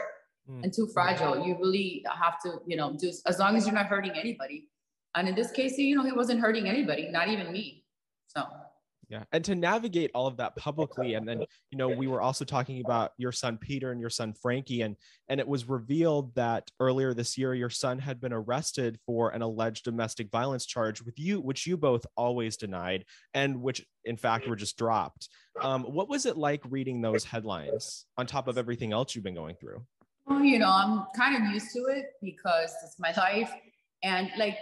mm. 0.48 0.62
and 0.62 0.72
too 0.72 0.88
fragile. 0.94 1.44
You 1.44 1.56
really 1.58 2.04
have 2.25 2.40
to 2.44 2.60
you 2.66 2.76
know 2.76 2.96
do 2.96 3.10
as 3.26 3.38
long 3.40 3.56
as 3.56 3.66
you're 3.66 3.75
not 3.75 3.87
hurting 3.87 4.12
anybody. 4.12 4.69
And 5.16 5.28
in 5.28 5.34
this 5.34 5.50
case 5.50 5.76
you 5.76 5.96
know 5.96 6.04
he 6.04 6.12
wasn't 6.12 6.38
hurting 6.38 6.69
anybody 6.69 7.08
not 7.10 7.26
even 7.26 7.52
me. 7.52 7.84
So 8.28 8.44
yeah. 9.11 9.25
And 9.33 9.45
to 9.47 9.57
navigate 9.57 10.12
all 10.14 10.29
of 10.29 10.37
that 10.37 10.55
publicly 10.55 11.14
and 11.14 11.26
then 11.26 11.40
you 11.71 11.76
know 11.76 11.88
we 11.88 12.07
were 12.07 12.21
also 12.21 12.45
talking 12.45 12.81
about 12.81 13.11
your 13.19 13.33
son 13.33 13.59
peter 13.59 13.90
and 13.90 14.00
your 14.00 14.09
son 14.09 14.33
frankie 14.33 14.83
and 14.83 14.97
and 15.29 15.40
it 15.40 15.49
was 15.49 15.69
revealed 15.69 16.33
that 16.37 16.71
earlier 16.79 17.12
this 17.12 17.37
year 17.37 17.52
your 17.52 17.71
son 17.71 17.99
had 17.99 18.21
been 18.21 18.33
arrested 18.33 18.99
for 19.05 19.31
an 19.31 19.43
alleged 19.43 19.85
domestic 19.85 20.31
violence 20.31 20.64
charge 20.64 21.02
with 21.02 21.19
you 21.19 21.40
which 21.40 21.67
you 21.67 21.76
both 21.76 22.07
always 22.17 22.57
denied 22.57 23.05
and 23.35 23.61
which 23.61 23.85
in 24.05 24.17
fact 24.17 24.49
were 24.49 24.57
just 24.57 24.79
dropped. 24.79 25.29
Um, 25.61 25.83
what 25.83 26.09
was 26.09 26.25
it 26.25 26.37
like 26.37 26.62
reading 26.71 27.02
those 27.02 27.25
headlines 27.25 28.07
on 28.17 28.26
top 28.26 28.47
of 28.47 28.57
everything 28.57 28.93
else 28.93 29.14
you've 29.14 29.25
been 29.25 29.35
going 29.35 29.57
through? 29.57 29.83
Well 30.26 30.45
you 30.45 30.61
know 30.61 30.71
i'm 30.71 31.07
kind 31.17 31.37
of 31.37 31.52
used 31.52 31.73
to 31.73 31.81
it 31.87 32.07
because 32.23 32.73
it's 32.85 32.99
my 33.00 33.12
life. 33.17 33.52
And 34.02 34.31
like 34.38 34.57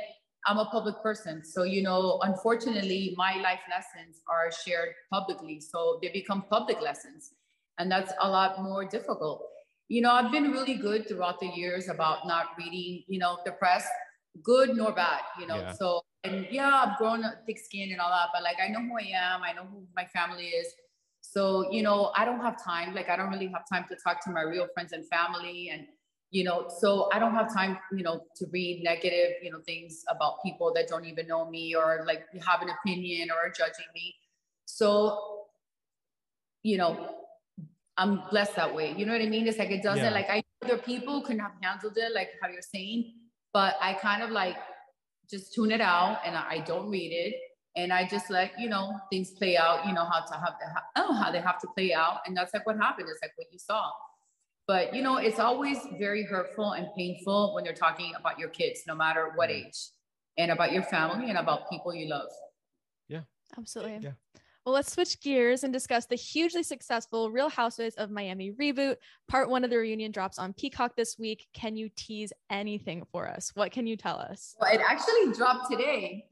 I'm 0.49 0.59
a 0.59 0.64
public 0.64 1.02
person. 1.02 1.45
So, 1.45 1.64
you 1.64 1.83
know, 1.83 2.19
unfortunately, 2.23 3.14
my 3.17 3.37
life 3.37 3.61
lessons 3.69 4.23
are 4.28 4.50
shared 4.50 4.95
publicly. 5.12 5.61
So 5.61 5.99
they 6.00 6.09
become 6.09 6.45
public 6.50 6.81
lessons. 6.81 7.33
And 7.78 7.93
that's 7.93 8.12
a 8.23 8.28
lot 8.28 8.62
more 8.62 8.85
difficult. 8.85 9.43
You 9.88 10.00
know, 10.00 10.11
I've 10.11 10.33
been 10.33 10.50
really 10.50 10.75
good 10.75 11.07
throughout 11.07 11.38
the 11.38 11.49
years 11.49 11.88
about 11.88 12.26
not 12.26 12.47
reading, 12.59 13.05
you 13.09 13.19
know, 13.19 13.38
the 13.45 13.52
press, 13.52 13.87
good 14.43 14.75
nor 14.75 14.93
bad, 14.93 15.21
you 15.38 15.47
know. 15.47 15.57
Yeah. 15.57 15.73
So, 15.73 16.00
and 16.25 16.47
yeah, 16.50 16.87
I've 16.87 16.99
grown 16.99 17.25
thick 17.47 17.59
skin 17.59 17.93
and 17.93 18.00
all 18.00 18.11
that, 18.11 18.28
but 18.33 18.43
like 18.43 18.57
I 18.62 18.69
know 18.69 18.81
who 18.81 18.99
I 18.99 19.12
am, 19.14 19.43
I 19.43 19.52
know 19.52 19.64
who 19.71 19.87
my 19.95 20.07
family 20.07 20.47
is. 20.47 20.69
So, 21.21 21.71
you 21.71 21.83
know, 21.83 22.11
I 22.17 22.25
don't 22.25 22.40
have 22.40 22.62
time. 22.62 22.95
Like, 22.95 23.11
I 23.11 23.17
don't 23.17 23.28
really 23.28 23.49
have 23.49 23.64
time 23.71 23.85
to 23.90 23.97
talk 24.02 24.25
to 24.25 24.31
my 24.31 24.43
real 24.43 24.67
friends 24.73 24.93
and 24.93 25.07
family. 25.09 25.71
And, 25.73 25.87
you 26.30 26.44
know 26.44 26.66
so 26.78 27.08
i 27.12 27.18
don't 27.18 27.35
have 27.35 27.52
time 27.52 27.78
you 27.92 28.02
know 28.02 28.23
to 28.37 28.47
read 28.52 28.82
negative 28.85 29.32
you 29.42 29.50
know 29.50 29.61
things 29.64 30.04
about 30.11 30.42
people 30.44 30.73
that 30.75 30.87
don't 30.87 31.06
even 31.06 31.26
know 31.26 31.49
me 31.49 31.75
or 31.75 32.04
like 32.06 32.25
have 32.47 32.61
an 32.61 32.68
opinion 32.68 33.30
or 33.30 33.50
judging 33.50 33.87
me. 33.94 34.14
So 34.66 35.47
you 36.62 36.76
know 36.76 37.14
i'm 37.97 38.23
blessed 38.30 38.56
that 38.56 38.75
way. 38.75 38.94
You 38.97 39.06
know 39.06 39.12
what 39.12 39.23
i 39.23 39.28
mean? 39.28 39.47
It's 39.49 39.58
like 39.58 39.70
it 39.70 39.82
doesn't 39.82 40.04
yeah. 40.04 40.11
like 40.11 40.28
i 40.28 40.42
other 40.64 40.78
people 40.78 41.23
couldn't 41.23 41.40
have 41.40 41.52
handled 41.62 41.97
it 41.97 42.12
like 42.14 42.30
how 42.42 42.49
you're 42.49 42.61
saying 42.61 43.12
but 43.52 43.76
i 43.80 43.94
kind 43.94 44.25
of 44.25 44.30
like 44.30 44.56
just 45.30 45.54
tune 45.54 45.70
it 45.70 45.80
out 45.80 46.18
and 46.26 46.37
i 46.37 46.58
don't 46.66 46.90
read 46.90 47.12
it. 47.12 47.35
And 47.76 47.92
i 47.92 48.06
just 48.06 48.28
let 48.28 48.58
you 48.58 48.68
know 48.68 48.99
things 49.11 49.30
play 49.30 49.56
out 49.56 49.87
you 49.87 49.94
know 49.94 50.04
how 50.04 50.20
to 50.20 50.35
have 50.35 50.58
to 50.58 50.66
oh 50.97 51.12
how 51.14 51.30
they 51.30 51.40
have 51.40 51.58
to 51.61 51.68
play 51.75 51.94
out. 51.94 52.18
And 52.26 52.37
that's 52.37 52.52
like 52.52 52.66
what 52.66 52.76
happened. 52.76 53.08
It's 53.11 53.23
like 53.23 53.32
what 53.37 53.47
you 53.50 53.58
saw 53.58 53.90
but 54.68 54.94
you 54.94 55.02
know, 55.02 55.16
it's 55.16 55.40
always 55.40 55.78
very 55.98 56.22
hurtful 56.22 56.72
and 56.72 56.87
painful 56.96 57.54
when 57.54 57.64
you're 57.64 57.75
talking 57.75 58.12
about 58.14 58.38
your 58.38 58.50
kids, 58.50 58.82
no 58.87 58.94
matter 58.94 59.32
what 59.34 59.50
age, 59.50 59.88
and 60.37 60.52
about 60.52 60.70
your 60.72 60.84
family 60.84 61.30
and 61.30 61.38
about 61.38 61.68
people 61.70 61.92
you 61.92 62.08
love. 62.08 62.28
Yeah. 63.08 63.22
Absolutely. 63.58 63.98
Yeah. 64.02 64.12
Well, 64.66 64.75
let's 64.75 64.92
switch 64.92 65.18
gears 65.22 65.64
and 65.64 65.72
discuss 65.72 66.04
the 66.04 66.14
hugely 66.14 66.62
successful 66.62 67.30
Real 67.30 67.48
Housewives 67.48 67.94
of 67.94 68.10
Miami 68.10 68.52
reboot. 68.52 68.96
Part 69.26 69.48
one 69.48 69.64
of 69.64 69.70
the 69.70 69.78
reunion 69.78 70.12
drops 70.12 70.38
on 70.38 70.52
Peacock 70.52 70.94
this 70.94 71.18
week. 71.18 71.46
Can 71.54 71.75
you 71.75 71.88
tease 71.96 72.34
anything 72.50 73.06
for 73.10 73.26
us? 73.26 73.50
What 73.54 73.72
can 73.72 73.87
you 73.87 73.96
tell 73.96 74.18
us? 74.18 74.54
Well, 74.60 74.70
it 74.70 74.82
actually 74.87 75.32
dropped 75.32 75.70
today. 75.70 76.26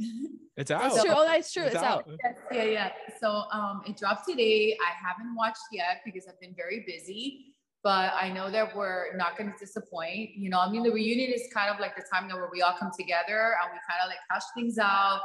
It's 0.59 0.71
out. 0.71 0.83
That's 0.83 1.03
true. 1.03 1.13
Oh, 1.15 1.25
that's 1.25 1.53
true. 1.53 1.63
It's, 1.65 1.75
It's 1.75 1.83
out. 1.83 2.09
out. 2.09 2.11
Yes, 2.23 2.37
yeah, 2.53 2.65
yeah. 2.65 2.91
So 3.21 3.45
um, 3.53 3.83
it 3.87 3.97
dropped 3.97 4.29
today. 4.29 4.77
I 4.87 5.07
haven't 5.07 5.35
watched 5.35 5.59
yet 5.73 6.03
because 6.05 6.27
I've 6.27 6.41
been 6.41 6.55
very 6.55 6.85
busy, 6.87 7.56
but 7.87 8.13
I 8.21 8.33
know 8.33 8.51
that 8.51 8.75
we're 8.75 9.17
not 9.17 9.39
going 9.39 9.49
to 9.49 9.57
disappoint. 9.57 10.31
You 10.35 10.51
know, 10.51 10.59
I 10.59 10.69
mean, 10.69 10.83
the 10.83 10.91
reunion 10.91 11.31
is 11.31 11.43
kind 11.55 11.73
of 11.73 11.79
like 11.79 11.95
the 11.95 12.03
time 12.13 12.27
that 12.27 12.35
where 12.35 12.51
we 12.53 12.61
all 12.61 12.75
come 12.77 12.91
together 12.99 13.55
and 13.63 13.71
we 13.73 13.79
kind 13.89 14.01
of 14.03 14.09
like 14.09 14.19
hash 14.29 14.43
things 14.57 14.77
out, 14.77 15.21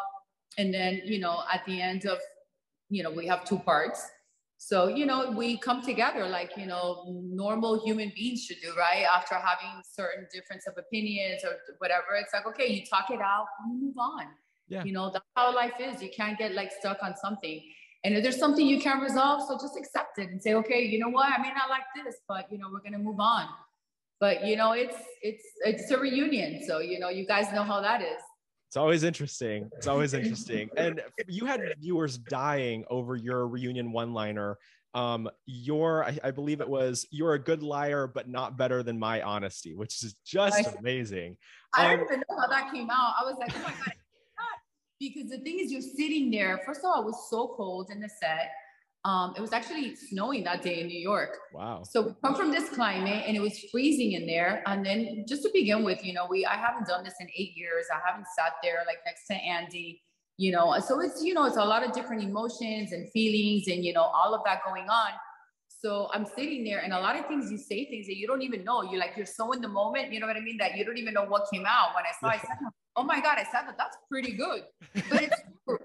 and 0.60 0.72
then 0.72 1.02
you 1.04 1.20
know, 1.20 1.42
at 1.52 1.66
the 1.66 1.82
end 1.82 2.06
of, 2.06 2.20
you 2.90 3.02
know, 3.02 3.10
we 3.10 3.26
have 3.26 3.46
two 3.46 3.58
parts. 3.58 4.08
So 4.60 4.90
you 4.90 5.08
know, 5.08 5.32
we 5.32 5.58
come 5.58 5.82
together 5.82 6.28
like 6.28 6.52
you 6.56 6.68
know, 6.68 7.04
normal 7.34 7.84
human 7.84 8.12
beings 8.16 8.46
should 8.46 8.62
do, 8.62 8.76
right? 8.78 9.08
After 9.12 9.34
having 9.34 9.82
certain 9.92 10.28
difference 10.32 10.68
of 10.68 10.76
opinions 10.78 11.42
or 11.44 11.54
whatever, 11.80 12.14
it's 12.22 12.32
like 12.32 12.46
okay, 12.46 12.72
you 12.72 12.86
talk 12.86 13.10
it 13.10 13.22
out, 13.22 13.48
you 13.66 13.88
move 13.88 13.98
on. 13.98 14.28
Yeah. 14.68 14.84
You 14.84 14.94
know, 14.94 15.10
that's 15.12 15.26
how 15.36 15.56
life 15.56 15.80
is. 15.80 16.00
You 16.00 16.12
can't 16.16 16.38
get 16.38 16.54
like 16.54 16.72
stuck 16.80 17.00
on 17.02 17.16
something. 17.18 17.60
And 18.04 18.16
if 18.16 18.24
there's 18.24 18.40
something 18.40 18.66
you 18.66 18.80
can't 18.80 19.02
resolve, 19.02 19.44
so 19.48 19.56
just 19.56 19.78
accept 19.78 20.18
it 20.18 20.30
and 20.30 20.42
say, 20.42 20.56
okay, 20.56 20.82
you 20.84 20.98
know 21.00 21.10
what? 21.10 21.32
I 21.32 21.42
may 21.42 21.50
not 21.50 21.70
like 21.70 21.84
this, 21.96 22.16
but 22.28 22.52
you 22.52 22.58
know, 22.58 22.68
we're 22.72 22.82
gonna 22.82 22.98
move 23.04 23.20
on. 23.20 23.48
But 24.20 24.46
you 24.46 24.56
know, 24.56 24.72
it's 24.74 24.98
it's 25.22 25.44
it's 25.66 25.92
a 25.92 25.98
reunion. 26.00 26.64
So 26.66 26.80
you 26.80 27.00
know, 27.00 27.10
you 27.10 27.26
guys 27.28 27.52
know 27.54 27.64
how 27.64 27.82
that 27.82 28.02
is. 28.02 28.22
It's 28.70 28.78
always 28.78 29.04
interesting. 29.04 29.70
It's 29.78 29.88
always 29.88 30.14
interesting. 30.20 30.70
And 30.78 31.02
you 31.28 31.46
had 31.46 31.62
viewers 31.80 32.18
dying 32.18 32.86
over 32.90 33.16
your 33.16 33.48
reunion 33.48 33.92
one 33.92 34.14
liner. 34.14 34.58
Um, 34.94 35.30
your, 35.46 36.04
I, 36.04 36.18
I 36.24 36.32
believe 36.32 36.60
it 36.60 36.68
was, 36.68 37.06
you're 37.12 37.34
a 37.34 37.40
good 37.40 37.64
liar, 37.64 38.08
but 38.08 38.28
not 38.28 38.58
better 38.58 38.84
than 38.84 39.00
my 39.00 39.22
honesty, 39.22 39.74
which 39.74 40.04
is 40.04 40.16
just 40.26 40.68
amazing. 40.80 41.38
I 41.74 41.94
Um, 41.94 42.00
don't 42.00 42.08
even 42.08 42.20
know 42.30 42.38
how 42.42 42.48
that 42.48 42.72
came 42.74 42.90
out. 42.90 43.14
I 43.22 43.24
was 43.24 43.36
like, 43.40 43.52
oh 43.56 43.60
my 43.64 43.70
god, 43.72 43.94
because 45.02 45.30
the 45.30 45.40
thing 45.40 45.60
is, 45.60 45.72
you're 45.72 45.82
sitting 45.82 46.32
there. 46.32 46.62
First 46.66 46.82
of 46.82 46.86
all, 46.86 47.02
it 47.02 47.06
was 47.06 47.28
so 47.30 47.54
cold 47.58 47.90
in 47.90 48.00
the 48.00 48.10
set. 48.10 48.52
Um, 49.04 49.34
it 49.36 49.42
was 49.42 49.52
actually 49.52 49.96
snowing 49.96 50.44
that 50.44 50.62
day 50.62 50.82
in 50.82 50.88
New 50.88 51.00
York. 51.00 51.38
Wow. 51.54 51.82
So 51.84 52.02
we 52.02 52.14
come 52.24 52.36
from 52.36 52.52
this 52.52 52.70
climate 52.70 53.24
and 53.26 53.36
it 53.36 53.40
was 53.40 53.58
freezing 53.72 54.12
in 54.12 54.28
there. 54.28 54.62
And 54.68 54.86
then 54.86 55.26
just 55.28 55.42
to 55.42 55.50
begin 55.52 55.84
with, 55.84 56.06
you 56.06 56.14
know, 56.14 56.28
we 56.30 56.46
I 56.46 56.54
haven't 56.54 56.86
done 56.86 57.04
this 57.04 57.16
in 57.20 57.28
eight 57.36 57.58
years. 57.58 57.88
I 57.92 58.00
haven't 58.08 58.28
sat 58.38 58.54
there 58.62 58.84
like 58.86 59.00
next 59.04 59.26
to 59.28 59.34
Andy, 59.34 60.04
you 60.38 60.52
know. 60.52 60.78
So 60.80 61.00
it's, 61.02 61.24
you 61.24 61.34
know, 61.34 61.46
it's 61.46 61.58
a 61.58 61.66
lot 61.66 61.84
of 61.84 61.94
different 61.94 62.22
emotions 62.24 62.92
and 62.92 63.10
feelings 63.12 63.68
and 63.68 63.84
you 63.84 63.92
know, 63.92 64.04
all 64.04 64.36
of 64.36 64.42
that 64.46 64.60
going 64.64 64.88
on. 64.88 65.10
So 65.68 66.10
I'm 66.14 66.28
sitting 66.28 66.64
there 66.64 66.82
and 66.82 66.94
a 66.94 67.00
lot 67.00 67.16
of 67.16 67.26
things 67.26 67.52
you 67.52 67.58
say 67.58 67.90
things 67.90 68.06
that 68.06 68.18
you 68.18 68.28
don't 68.28 68.44
even 68.44 68.64
know. 68.64 68.84
You're 68.84 69.00
like, 69.00 69.14
you're 69.18 69.26
so 69.26 69.52
in 69.52 69.62
the 69.62 69.68
moment, 69.68 70.14
you 70.14 70.20
know 70.20 70.28
what 70.28 70.38
I 70.38 70.42
mean? 70.42 70.58
That 70.58 70.78
you 70.78 70.86
don't 70.86 71.00
even 71.00 71.16
know 71.16 71.26
what 71.26 71.48
came 71.52 71.66
out. 71.66 71.96
When 71.96 72.04
I 72.06 72.12
saw, 72.20 72.36
I 72.36 72.38
said, 72.38 72.58
oh 72.96 73.04
my 73.04 73.20
God, 73.22 73.38
I 73.38 73.44
said 73.44 73.68
that 73.68 73.76
that's 73.78 73.98
pretty 74.10 74.34
good. 74.34 74.64
But 75.10 75.24
it's 75.24 75.36
true. 75.68 75.78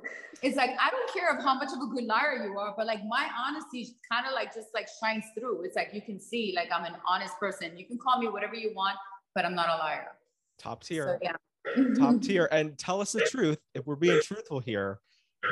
it's 0.43 0.57
like 0.57 0.71
I 0.81 0.91
don't 0.91 1.13
care 1.13 1.31
of 1.37 1.43
how 1.43 1.55
much 1.55 1.69
of 1.73 1.81
a 1.83 1.87
good 1.95 2.05
liar 2.05 2.45
you 2.45 2.59
are, 2.59 2.75
but 2.77 2.87
like 2.87 3.01
my 3.07 3.29
honesty 3.39 3.97
kind 4.11 4.27
of 4.27 4.33
like 4.35 4.55
just 4.55 4.69
like 4.75 4.89
shines 5.03 5.25
through. 5.39 5.63
It's 5.63 5.77
like 5.77 5.91
you 5.93 6.03
can 6.03 6.21
see 6.21 6.53
like 6.57 6.69
I'm 6.75 6.85
an 6.85 6.99
honest 7.09 7.39
person. 7.39 7.77
You 7.77 7.87
can 7.87 7.99
call 7.99 8.21
me 8.21 8.29
whatever 8.29 8.55
you 8.55 8.73
want, 8.75 8.97
but 9.35 9.45
I'm 9.45 9.55
not 9.55 9.69
a 9.69 9.77
liar. 9.79 10.09
Top 10.59 10.83
So 10.85 10.89
tier. 10.95 11.19
yeah. 11.23 11.33
Top 11.99 12.21
tier. 12.23 12.49
And 12.51 12.77
tell 12.79 13.01
us 13.01 13.13
the 13.13 13.21
truth. 13.21 13.59
If 13.75 13.87
we're 13.87 13.97
being 13.97 14.21
truthful 14.23 14.61
here, 14.61 15.01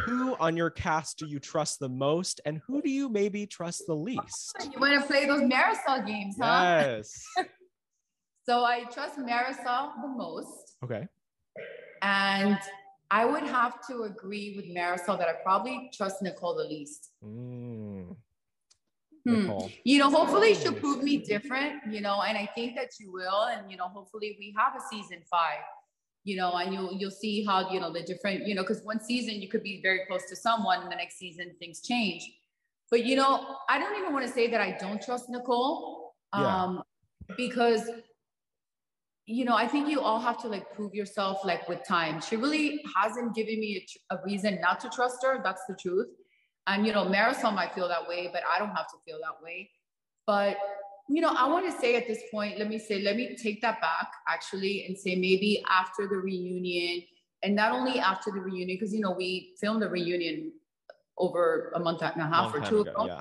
who 0.06 0.34
on 0.36 0.56
your 0.56 0.70
cast 0.70 1.18
do 1.18 1.26
you 1.26 1.38
trust 1.38 1.78
the 1.78 1.88
most 1.88 2.40
and 2.46 2.60
who 2.66 2.80
do 2.82 2.90
you 2.90 3.08
maybe 3.08 3.46
trust 3.46 3.82
the 3.86 3.94
least? 3.94 4.56
You 4.72 4.80
want 4.80 5.00
to 5.00 5.06
play 5.06 5.26
those 5.26 5.42
Marysol 5.42 6.04
games, 6.06 6.36
huh? 6.40 6.60
Yes. 6.62 7.22
So 8.46 8.62
I 8.62 8.84
trust 8.84 9.18
Marysol 9.18 9.92
the 10.02 10.08
most. 10.08 10.76
Okay. 10.84 11.08
And 12.02 12.58
I 13.10 13.24
would 13.24 13.44
have 13.44 13.86
to 13.88 14.02
agree 14.02 14.54
with 14.56 14.66
Marysol 14.66 15.18
that 15.18 15.28
I 15.28 15.34
probably 15.42 15.90
trust 15.94 16.22
Nicole 16.22 16.54
the 16.56 16.64
least. 16.64 17.10
Mm, 17.24 18.16
Hmm. 19.26 19.50
You 19.84 19.98
know, 19.98 20.10
hopefully 20.10 20.54
she'll 20.54 20.74
prove 20.74 21.02
me 21.02 21.16
different, 21.16 21.80
you 21.90 22.02
know, 22.02 22.20
and 22.20 22.36
I 22.36 22.46
think 22.54 22.76
that 22.76 22.90
she 22.96 23.06
will. 23.08 23.44
And, 23.44 23.70
you 23.70 23.76
know, 23.78 23.88
hopefully 23.88 24.36
we 24.38 24.54
have 24.56 24.74
a 24.76 24.80
season 24.90 25.22
five, 25.30 25.64
you 26.24 26.36
know, 26.36 26.52
and 26.52 26.74
you'll 26.74 26.92
you'll 26.92 27.10
see 27.10 27.42
how, 27.42 27.70
you 27.70 27.80
know, 27.80 27.90
the 27.90 28.02
different, 28.02 28.46
you 28.46 28.54
know, 28.54 28.62
because 28.62 28.82
one 28.82 29.00
season 29.00 29.40
you 29.40 29.48
could 29.48 29.62
be 29.62 29.80
very 29.80 30.00
close 30.06 30.28
to 30.28 30.36
someone 30.36 30.82
and 30.82 30.92
the 30.92 30.96
next 30.96 31.16
season 31.18 31.52
things 31.58 31.80
change. 31.80 32.22
But 32.90 33.06
you 33.06 33.16
know, 33.16 33.56
I 33.70 33.78
don't 33.78 33.98
even 33.98 34.12
want 34.12 34.26
to 34.26 34.32
say 34.32 34.46
that 34.50 34.60
I 34.60 34.76
don't 34.78 35.00
trust 35.00 35.30
Nicole. 35.30 36.14
Yeah. 36.34 36.62
Um, 36.62 36.82
because 37.38 37.88
you 39.26 39.44
know, 39.44 39.56
I 39.56 39.66
think 39.66 39.88
you 39.88 40.00
all 40.00 40.20
have 40.20 40.38
to 40.42 40.48
like 40.48 40.74
prove 40.74 40.94
yourself 40.94 41.38
like 41.44 41.66
with 41.68 41.80
time. 41.86 42.20
She 42.20 42.36
really 42.36 42.82
hasn't 42.96 43.34
given 43.34 43.58
me 43.58 43.76
a, 43.76 43.80
tr- 43.80 44.20
a 44.20 44.24
reason 44.24 44.60
not 44.60 44.80
to 44.80 44.90
trust 44.90 45.18
her. 45.24 45.40
That's 45.42 45.62
the 45.66 45.74
truth. 45.74 46.08
And 46.66 46.86
you 46.86 46.92
know, 46.92 47.04
Marysol 47.04 47.54
might 47.54 47.74
feel 47.74 47.88
that 47.88 48.06
way, 48.06 48.28
but 48.32 48.42
I 48.50 48.58
don't 48.58 48.74
have 48.74 48.88
to 48.88 48.96
feel 49.06 49.18
that 49.22 49.42
way. 49.42 49.70
But 50.26 50.58
you 51.08 51.20
know, 51.20 51.34
I 51.36 51.46
want 51.48 51.70
to 51.70 51.78
say 51.78 51.96
at 51.96 52.06
this 52.06 52.22
point, 52.30 52.58
let 52.58 52.68
me 52.68 52.78
say, 52.78 53.02
let 53.02 53.16
me 53.16 53.36
take 53.36 53.60
that 53.60 53.80
back 53.80 54.08
actually 54.28 54.86
and 54.86 54.96
say 54.96 55.14
maybe 55.14 55.62
after 55.70 56.06
the 56.08 56.16
reunion, 56.16 57.02
and 57.42 57.54
not 57.54 57.72
only 57.72 57.98
after 57.98 58.30
the 58.30 58.40
reunion, 58.40 58.78
because 58.78 58.92
you 58.92 59.00
know, 59.00 59.12
we 59.12 59.54
filmed 59.60 59.82
the 59.82 59.88
reunion 59.88 60.52
over 61.18 61.72
a 61.74 61.78
month 61.78 62.02
and 62.02 62.20
a 62.20 62.26
half 62.26 62.52
Long 62.52 62.62
or 62.62 62.66
two 62.66 62.80
ago, 62.80 62.90
ago 62.90 63.06
Yeah. 63.06 63.20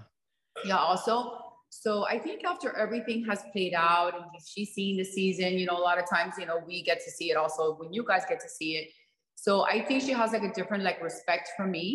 yeah 0.66 0.78
also 0.78 1.43
so 1.82 2.06
i 2.06 2.18
think 2.20 2.46
after 2.46 2.76
everything 2.78 3.26
has 3.26 3.44
played 3.52 3.74
out 3.74 4.14
and 4.16 4.26
she's 4.46 4.74
seen 4.74 4.98
the 4.98 5.04
season 5.04 5.54
you 5.54 5.66
know 5.66 5.78
a 5.78 5.86
lot 5.90 5.98
of 5.98 6.08
times 6.08 6.34
you 6.40 6.46
know 6.46 6.60
we 6.68 6.84
get 6.84 7.04
to 7.04 7.10
see 7.10 7.32
it 7.32 7.38
also 7.38 7.76
when 7.80 7.92
you 7.92 8.04
guys 8.06 8.24
get 8.30 8.40
to 8.40 8.50
see 8.50 8.72
it. 8.80 8.90
So 9.36 9.66
i 9.66 9.82
think 9.88 10.04
she 10.04 10.12
has 10.12 10.32
like 10.34 10.44
a 10.44 10.54
different 10.54 10.84
like 10.84 11.02
respect 11.02 11.50
for 11.58 11.66
me. 11.66 11.86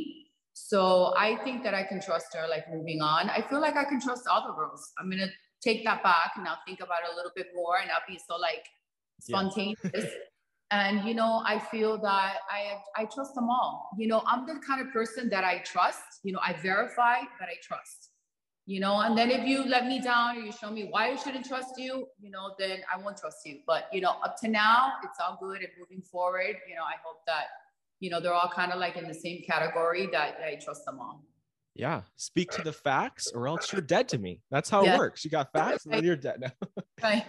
So 0.54 1.14
i 1.16 1.36
think 1.44 1.62
that 1.62 1.74
i 1.74 1.84
can 1.90 2.00
trust 2.00 2.34
her 2.34 2.46
like 2.48 2.64
moving 2.72 3.00
on. 3.00 3.30
I 3.30 3.40
feel 3.48 3.60
like 3.60 3.76
i 3.76 3.84
can 3.84 4.00
trust 4.00 4.26
all 4.26 4.42
the 4.48 4.54
girls. 4.54 4.82
I'm 4.98 5.08
gonna 5.10 5.32
take 5.62 5.84
that 5.84 6.02
back 6.02 6.32
and 6.36 6.46
I'll 6.48 6.64
think 6.66 6.80
about 6.80 7.00
it 7.04 7.12
a 7.12 7.16
little 7.16 7.32
bit 7.36 7.48
more 7.54 7.78
and 7.80 7.90
I'll 7.90 8.08
be 8.14 8.18
so 8.28 8.36
like 8.36 8.64
Yeah. 9.26 9.38
spontaneous. 9.38 10.10
And 10.70 11.08
you 11.08 11.14
know 11.14 11.32
i 11.52 11.56
feel 11.70 11.92
that 12.08 12.34
i 12.58 12.62
i 13.00 13.04
trust 13.14 13.34
them 13.38 13.48
all. 13.48 13.90
You 13.96 14.08
know 14.08 14.22
i'm 14.26 14.46
the 14.50 14.56
kind 14.68 14.80
of 14.84 14.92
person 14.92 15.28
that 15.34 15.44
i 15.44 15.58
trust. 15.72 16.08
You 16.24 16.32
know 16.34 16.40
i 16.50 16.52
verify 16.70 17.18
but 17.38 17.48
i 17.48 17.58
trust 17.62 18.10
you 18.68 18.80
know 18.80 19.00
and 19.00 19.16
then 19.16 19.30
if 19.30 19.46
you 19.48 19.64
let 19.64 19.86
me 19.86 19.98
down 19.98 20.36
or 20.36 20.40
you 20.40 20.52
show 20.52 20.70
me 20.70 20.82
why 20.90 21.08
i 21.12 21.16
shouldn't 21.16 21.46
trust 21.50 21.78
you 21.78 22.06
you 22.20 22.30
know 22.30 22.54
then 22.58 22.80
i 22.92 22.98
won't 23.02 23.16
trust 23.16 23.38
you 23.46 23.60
but 23.66 23.88
you 23.94 24.00
know 24.02 24.14
up 24.26 24.36
to 24.38 24.46
now 24.46 24.92
it's 25.02 25.18
all 25.22 25.38
good 25.40 25.60
and 25.60 25.68
moving 25.80 26.02
forward 26.02 26.54
you 26.68 26.76
know 26.76 26.82
i 26.82 26.96
hope 27.02 27.20
that 27.26 27.46
you 28.00 28.10
know 28.10 28.20
they're 28.20 28.34
all 28.34 28.52
kind 28.54 28.70
of 28.70 28.78
like 28.78 28.98
in 28.98 29.08
the 29.08 29.14
same 29.14 29.40
category 29.52 30.06
that 30.12 30.36
i 30.46 30.54
trust 30.66 30.84
them 30.84 30.98
all 31.00 31.24
Yeah. 31.74 32.02
Speak 32.16 32.50
to 32.58 32.62
the 32.62 32.72
facts 32.72 33.30
or 33.32 33.46
else 33.46 33.72
you're 33.72 33.88
dead 33.96 34.08
to 34.08 34.18
me. 34.18 34.32
That's 34.50 34.68
how 34.68 34.82
Yeah. 34.84 34.94
it 34.94 34.98
works. 34.98 35.24
You 35.24 35.30
got 35.30 35.52
facts 35.52 35.84
and 35.84 35.94
then 35.94 36.04
you're 36.04 36.22
dead 36.28 36.38
now. 36.40 36.54
right 37.08 37.24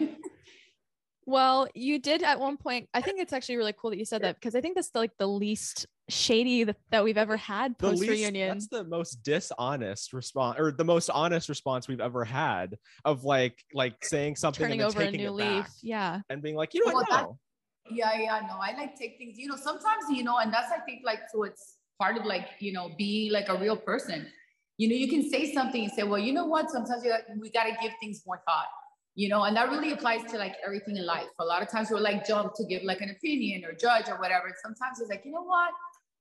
Well, 1.25 1.67
you 1.75 1.99
did 1.99 2.23
at 2.23 2.39
one 2.39 2.57
point. 2.57 2.89
I 2.97 3.01
think 3.01 3.21
it's 3.21 3.33
actually 3.33 3.57
really 3.57 3.75
cool 3.79 3.91
that 3.91 3.99
you 3.99 4.05
said 4.05 4.23
that 4.23 4.35
because 4.37 4.55
I 4.55 4.61
think 4.61 4.73
that's 4.73 4.89
like 4.95 5.15
the 5.19 5.27
least 5.27 5.85
shady 6.09 6.63
that, 6.65 6.77
that 6.91 7.03
we've 7.03 7.17
ever 7.17 7.37
had 7.37 7.75
The 7.77 7.87
post 7.89 8.01
least, 8.01 8.11
reunion. 8.11 8.49
that's 8.49 8.67
the 8.67 8.83
most 8.83 9.23
dishonest 9.23 10.13
response 10.13 10.59
or 10.59 10.71
the 10.71 10.83
most 10.83 11.09
honest 11.09 11.49
response 11.49 11.87
we've 11.87 11.99
ever 12.01 12.25
had 12.25 12.77
of 13.05 13.23
like 13.23 13.63
like 13.73 14.03
saying 14.03 14.35
something 14.35 14.63
Turning 14.65 14.81
and 14.81 14.91
then 14.91 14.97
over 14.97 15.01
a 15.01 15.05
taking 15.05 15.21
new 15.21 15.27
it 15.29 15.31
leaf. 15.31 15.63
back 15.65 15.71
Yeah. 15.81 16.21
and 16.29 16.41
being 16.41 16.55
like, 16.55 16.73
you 16.73 16.85
know 16.85 16.93
what? 16.93 17.07
Well, 17.09 17.17
that- 17.17 17.23
No. 17.27 17.39
Yeah, 17.91 18.13
yeah, 18.19 18.41
no, 18.47 18.57
I 18.61 18.75
like 18.77 18.95
take 18.95 19.17
things, 19.17 19.37
you 19.39 19.47
know, 19.47 19.55
sometimes, 19.55 20.03
you 20.11 20.23
know, 20.23 20.37
and 20.37 20.53
that's, 20.53 20.71
I 20.71 20.79
think, 20.81 21.01
like, 21.03 21.21
so 21.33 21.41
it's 21.43 21.77
part 21.99 22.17
of 22.17 22.25
like, 22.25 22.47
you 22.59 22.71
know, 22.71 22.91
being 22.99 23.31
like 23.31 23.49
a 23.49 23.57
real 23.57 23.75
person. 23.77 24.27
You 24.77 24.89
know, 24.89 24.95
you 24.95 25.07
can 25.09 25.27
say 25.27 25.51
something 25.53 25.83
and 25.85 25.91
say, 25.91 26.03
well, 26.03 26.19
you 26.19 26.31
know 26.31 26.45
what, 26.45 26.69
sometimes 26.69 27.03
you 27.03 27.13
we 27.39 27.49
got 27.49 27.63
to 27.63 27.71
give 27.81 27.91
things 27.99 28.21
more 28.27 28.41
thought, 28.47 28.67
you 29.15 29.27
know, 29.27 29.43
and 29.43 29.55
that 29.57 29.69
really 29.71 29.91
applies 29.91 30.23
to 30.31 30.37
like 30.37 30.55
everything 30.63 30.97
in 30.97 31.05
life. 31.05 31.27
A 31.39 31.43
lot 31.43 31.63
of 31.63 31.69
times 31.71 31.89
we're 31.89 31.99
like 31.99 32.27
jump 32.27 32.53
to 32.57 32.63
give 32.65 32.83
like 32.83 33.01
an 33.01 33.09
opinion 33.09 33.65
or 33.65 33.73
judge 33.73 34.07
or 34.07 34.19
whatever. 34.19 34.45
And 34.45 34.55
sometimes 34.61 34.99
it's 35.01 35.09
like, 35.09 35.23
you 35.25 35.31
know 35.31 35.41
what, 35.41 35.71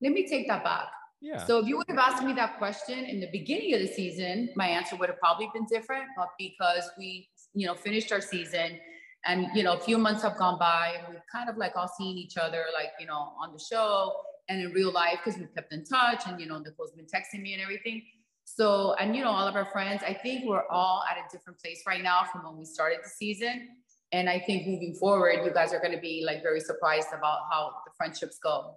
let 0.03 0.13
me 0.13 0.27
take 0.29 0.49
that 0.49 0.65
back. 0.65 0.89
Yeah. 1.21 1.45
So 1.45 1.59
if 1.59 1.67
you 1.67 1.77
would 1.79 1.89
have 1.89 1.99
asked 1.99 2.23
me 2.23 2.33
that 2.35 2.59
question 2.59 3.05
in 3.05 3.19
the 3.21 3.29
beginning 3.33 3.75
of 3.75 3.81
the 3.81 3.89
season, 3.89 4.51
my 4.55 4.69
answer 4.69 4.95
would 4.97 5.09
have 5.09 5.19
probably 5.19 5.51
been 5.53 5.67
different. 5.67 6.05
But 6.17 6.29
because 6.39 6.89
we, 6.97 7.29
you 7.55 7.67
know, 7.67 7.75
finished 7.75 8.13
our 8.13 8.21
season 8.21 8.79
and 9.27 9.49
you 9.55 9.65
know, 9.65 9.75
a 9.75 9.81
few 9.81 9.99
months 9.99 10.23
have 10.23 10.37
gone 10.37 10.59
by 10.59 10.95
and 10.99 11.09
we've 11.11 11.23
kind 11.31 11.51
of 11.51 11.57
like 11.57 11.73
all 11.75 11.89
seen 11.99 12.17
each 12.17 12.37
other 12.37 12.67
like, 12.73 12.91
you 13.01 13.07
know, 13.07 13.33
on 13.43 13.53
the 13.53 13.59
show 13.59 14.13
and 14.49 14.63
in 14.63 14.73
real 14.73 14.93
life 14.93 15.19
because 15.25 15.39
we've 15.39 15.53
kept 15.55 15.73
in 15.73 15.85
touch 15.85 16.23
and 16.27 16.41
you 16.41 16.47
know, 16.47 16.59
Nicole's 16.59 16.93
been 16.93 17.07
texting 17.07 17.43
me 17.43 17.53
and 17.53 17.63
everything. 17.63 18.03
So, 18.45 18.95
and 18.95 19.15
you 19.15 19.23
know, 19.23 19.31
all 19.31 19.47
of 19.47 19.57
our 19.57 19.67
friends, 19.67 20.03
I 20.07 20.15
think 20.15 20.47
we're 20.47 20.67
all 20.71 21.03
at 21.11 21.19
a 21.19 21.23
different 21.31 21.61
place 21.61 21.83
right 21.87 22.03
now 22.03 22.23
from 22.33 22.45
when 22.45 22.57
we 22.57 22.65
started 22.65 22.99
the 23.05 23.11
season. 23.11 23.69
And 24.13 24.31
I 24.31 24.39
think 24.39 24.67
moving 24.67 24.95
forward, 24.95 25.45
you 25.45 25.53
guys 25.53 25.75
are 25.75 25.81
going 25.81 25.93
to 25.93 26.01
be 26.01 26.23
like 26.25 26.43
very 26.43 26.61
surprised 26.61 27.09
about 27.09 27.41
how 27.51 27.73
the 27.85 27.93
friendships 27.97 28.39
go. 28.43 28.77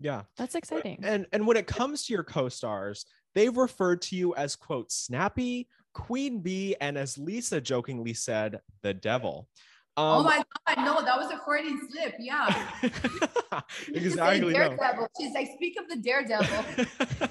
Yeah. 0.00 0.22
That's 0.36 0.54
exciting. 0.54 1.00
And 1.02 1.26
and 1.32 1.46
when 1.46 1.56
it 1.56 1.66
comes 1.66 2.06
to 2.06 2.12
your 2.12 2.24
co-stars, 2.24 3.04
They've 3.34 3.56
referred 3.56 4.02
to 4.02 4.16
you 4.16 4.34
as, 4.34 4.56
quote, 4.56 4.90
snappy, 4.90 5.68
queen 5.94 6.40
bee, 6.40 6.74
and 6.80 6.98
as 6.98 7.16
Lisa 7.16 7.60
jokingly 7.60 8.14
said, 8.14 8.60
the 8.82 8.94
devil. 8.94 9.48
Oh 9.96 10.20
um, 10.20 10.20
oh 10.20 10.22
my 10.24 10.42
God, 10.66 10.84
no, 10.84 11.04
that 11.04 11.16
was 11.16 11.30
a 11.30 11.40
Freudian 11.44 11.80
slip. 11.90 12.14
Yeah. 12.18 12.48
exactly. 13.88 14.52
Daredevil. 14.52 15.02
No. 15.02 15.08
She's 15.20 15.34
like, 15.34 15.48
speak 15.54 15.76
of 15.80 15.88
the 15.88 15.96
daredevil. 15.96 16.86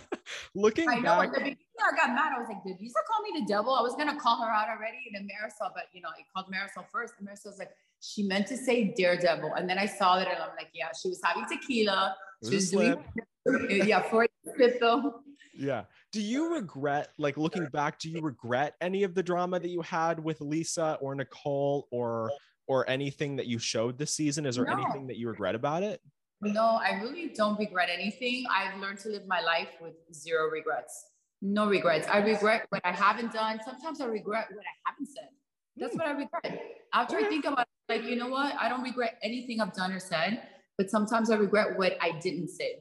Looking 0.55 0.89
I 0.89 0.95
back. 0.95 1.03
know, 1.03 1.21
in 1.21 1.31
the 1.31 1.37
beginning, 1.37 1.57
I 1.79 1.95
got 1.95 2.09
mad. 2.09 2.33
I 2.35 2.39
was 2.39 2.47
like, 2.49 2.63
did 2.63 2.79
Lisa 2.79 2.99
call 3.09 3.23
me 3.23 3.39
the 3.39 3.45
devil? 3.47 3.73
I 3.73 3.81
was 3.81 3.95
going 3.95 4.09
to 4.09 4.15
call 4.17 4.41
her 4.43 4.51
out 4.51 4.67
already. 4.67 4.97
And 5.07 5.15
then 5.15 5.23
Marysol, 5.27 5.71
but 5.73 5.85
you 5.93 6.01
know, 6.01 6.09
I 6.09 6.23
called 6.33 6.53
Marysol 6.53 6.85
first. 6.91 7.13
And 7.17 7.27
Marysol 7.27 7.47
was 7.47 7.59
like, 7.59 7.71
she 8.01 8.23
meant 8.23 8.47
to 8.47 8.57
say 8.57 8.93
daredevil. 8.95 9.53
And 9.55 9.69
then 9.69 9.77
I 9.77 9.85
saw 9.85 10.17
it 10.19 10.27
and 10.27 10.41
I'm 10.41 10.55
like, 10.57 10.69
yeah, 10.73 10.89
she 10.99 11.09
was 11.09 11.19
having 11.23 11.45
tequila. 11.45 12.15
She 12.47 12.55
was 12.55 12.71
doing, 12.71 12.97
yeah, 13.69 14.09
slip 14.09 14.79
though. 14.79 15.21
Yeah. 15.53 15.83
Do 16.11 16.21
you 16.21 16.53
regret, 16.55 17.09
like 17.17 17.37
looking 17.37 17.65
back, 17.65 17.99
do 17.99 18.09
you 18.09 18.21
regret 18.21 18.75
any 18.81 19.03
of 19.03 19.13
the 19.13 19.21
drama 19.21 19.59
that 19.59 19.69
you 19.69 19.81
had 19.81 20.23
with 20.23 20.39
Lisa 20.41 20.97
or 21.01 21.13
Nicole 21.15 21.87
or 21.91 22.31
or 22.67 22.87
anything 22.87 23.35
that 23.35 23.47
you 23.47 23.59
showed 23.59 23.97
this 23.97 24.11
season? 24.11 24.45
Is 24.45 24.55
there 24.55 24.65
no. 24.65 24.73
anything 24.73 25.07
that 25.07 25.17
you 25.17 25.27
regret 25.27 25.55
about 25.55 25.83
it? 25.83 26.01
No, 26.41 26.79
I 26.81 27.01
really 27.01 27.33
don't 27.35 27.59
regret 27.59 27.89
anything. 27.91 28.45
I've 28.49 28.79
learned 28.79 28.99
to 28.99 29.09
live 29.09 29.23
my 29.27 29.41
life 29.41 29.69
with 29.81 29.95
zero 30.13 30.49
regrets. 30.49 31.07
No 31.41 31.67
regrets. 31.67 32.07
I 32.07 32.19
regret 32.19 32.65
what 32.69 32.81
I 32.85 32.91
haven't 32.91 33.33
done. 33.33 33.59
Sometimes 33.65 33.99
I 33.99 34.05
regret 34.05 34.47
what 34.51 34.63
I 34.63 34.91
haven't 34.91 35.07
said. 35.07 35.29
That's 35.77 35.95
mm. 35.95 35.99
what 35.99 36.07
I 36.07 36.11
regret. 36.11 36.61
After 36.93 37.17
I 37.17 37.23
think 37.23 37.45
about 37.45 37.67
like, 37.89 38.03
you 38.03 38.15
know 38.15 38.27
what? 38.29 38.53
I 38.59 38.69
don't 38.69 38.83
regret 38.83 39.17
anything 39.23 39.59
I've 39.59 39.73
done 39.73 39.91
or 39.91 39.99
said, 39.99 40.43
but 40.77 40.89
sometimes 40.89 41.31
I 41.31 41.35
regret 41.35 41.77
what 41.77 41.97
I 41.99 42.11
didn't 42.21 42.49
say. 42.49 42.75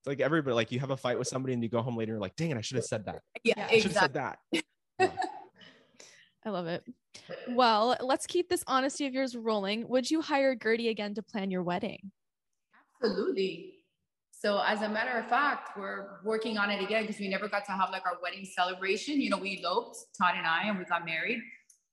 It's 0.00 0.06
like 0.06 0.20
everybody, 0.20 0.54
like 0.54 0.72
you 0.72 0.80
have 0.80 0.90
a 0.90 0.96
fight 0.96 1.18
with 1.18 1.28
somebody 1.28 1.54
and 1.54 1.62
you 1.62 1.68
go 1.68 1.80
home 1.80 1.96
later 1.96 2.12
and 2.12 2.16
you're 2.16 2.20
like, 2.20 2.36
dang 2.36 2.50
it, 2.50 2.56
I 2.56 2.60
should 2.60 2.76
have 2.76 2.84
said 2.84 3.06
that. 3.06 3.22
Yeah, 3.44 3.54
I 3.56 3.74
exactly. 3.74 3.80
should 3.80 3.92
have 3.92 4.02
said 4.02 4.14
that. 5.00 5.18
I 6.44 6.50
love 6.50 6.66
it. 6.66 6.84
Well, 7.48 7.96
let's 8.00 8.26
keep 8.26 8.48
this 8.48 8.64
honesty 8.66 9.06
of 9.06 9.14
yours 9.14 9.36
rolling. 9.36 9.88
Would 9.88 10.10
you 10.10 10.20
hire 10.20 10.54
Gertie 10.54 10.88
again 10.88 11.14
to 11.14 11.22
plan 11.22 11.50
your 11.50 11.62
wedding? 11.62 12.10
Absolutely. 13.02 13.74
So 14.30 14.62
as 14.64 14.82
a 14.82 14.88
matter 14.88 15.18
of 15.18 15.28
fact, 15.28 15.76
we're 15.76 16.20
working 16.24 16.58
on 16.58 16.70
it 16.70 16.82
again 16.82 17.02
because 17.02 17.20
we 17.20 17.28
never 17.28 17.48
got 17.48 17.64
to 17.66 17.72
have 17.72 17.90
like 17.90 18.06
our 18.06 18.18
wedding 18.22 18.44
celebration. 18.44 19.20
You 19.20 19.30
know, 19.30 19.38
we 19.38 19.62
eloped, 19.64 19.98
Todd 20.16 20.34
and 20.36 20.46
I, 20.46 20.68
and 20.68 20.78
we 20.78 20.84
got 20.84 21.04
married. 21.04 21.40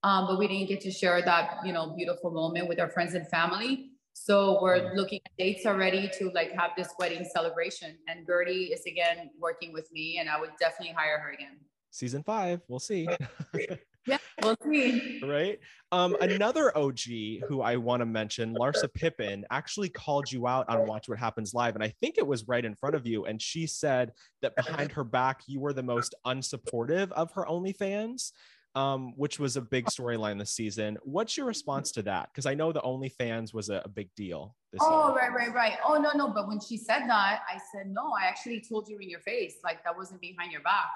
Um, 0.06 0.28
but 0.28 0.38
we 0.38 0.48
didn't 0.48 0.68
get 0.68 0.82
to 0.82 0.92
share 0.92 1.20
that, 1.24 1.66
you 1.66 1.74
know, 1.74 1.96
beautiful 1.98 2.30
moment 2.30 2.70
with 2.70 2.80
our 2.80 2.90
friends 2.90 3.16
and 3.16 3.28
family. 3.28 3.90
So 4.14 4.60
we're 4.62 4.94
looking 4.94 5.20
at 5.26 5.32
dates 5.40 5.66
already 5.66 6.12
to 6.20 6.30
like 6.30 6.52
have 6.52 6.72
this 6.78 6.90
wedding 7.00 7.28
celebration. 7.34 7.98
And 8.08 8.24
Gertie 8.28 8.66
is 8.66 8.86
again 8.86 9.32
working 9.42 9.74
with 9.74 9.92
me, 9.92 10.20
and 10.20 10.30
I 10.30 10.40
would 10.40 10.52
definitely 10.60 10.94
hire 10.96 11.18
her 11.18 11.32
again. 11.32 11.58
Season 11.90 12.22
five, 12.22 12.62
we'll 12.68 12.80
see. 12.80 13.08
yeah, 14.06 14.18
we'll 14.44 14.56
see. 14.64 15.22
Right. 15.26 15.60
Um, 15.92 16.16
another 16.22 16.78
OG 16.78 17.00
who 17.48 17.62
I 17.62 17.78
want 17.78 18.02
to 18.02 18.06
mention, 18.06 18.54
Larsa 18.54 18.94
Pippen, 18.94 19.44
actually 19.50 19.90
called 19.90 20.32
you 20.32 20.46
out 20.46 20.70
on 20.70 20.86
Watch 20.86 21.10
What 21.10 21.18
Happens 21.18 21.56
Live. 21.56 21.74
And 21.74 21.84
I 21.84 21.90
think 22.00 22.20
it 22.20 22.28
was 22.28 22.48
right 22.48 22.64
in 22.64 22.76
front 22.76 22.96
of 22.96 23.08
you. 23.08 23.26
And 23.26 23.42
she 23.42 23.66
said 23.66 24.12
that 24.44 24.56
behind 24.56 24.92
her 24.92 25.04
back, 25.04 25.42
you 25.48 25.60
were 25.60 25.74
the 25.74 25.84
most 25.84 26.14
unsupportive 26.28 27.12
of 27.14 27.32
her 27.32 27.46
OnlyFans. 27.46 28.32
Um, 28.75 29.13
which 29.15 29.39
was 29.39 29.55
a 29.55 29.62
big 29.62 29.86
storyline 29.86 30.38
this 30.38 30.51
season. 30.51 30.98
What's 31.03 31.38
your 31.38 31.46
response 31.46 31.94
to 31.94 32.01
that? 32.03 32.27
Because 32.32 32.46
I 32.46 32.55
know 32.55 32.74
the 32.74 32.82
OnlyFans 32.82 33.53
was 33.53 33.70
a, 33.70 33.82
a 33.86 33.88
big 33.88 34.10
deal. 34.17 34.53
oh, 34.82 35.08
year. 35.08 35.17
right, 35.17 35.34
right, 35.34 35.53
right. 35.53 35.77
Oh, 35.88 35.96
no, 35.96 36.12
no. 36.13 36.34
But 36.34 36.50
when 36.50 36.60
she 36.60 36.75
said 36.75 37.08
that, 37.08 37.39
I 37.50 37.58
said, 37.72 37.88
no, 37.88 38.12
I 38.22 38.27
actually 38.27 38.62
told 38.67 38.89
you 38.89 38.98
in 39.00 39.10
your 39.10 39.22
face. 39.22 39.55
Like 39.63 39.82
that 39.86 39.96
wasn't 39.96 40.20
behind 40.20 40.51
your 40.51 40.60
back. 40.62 40.91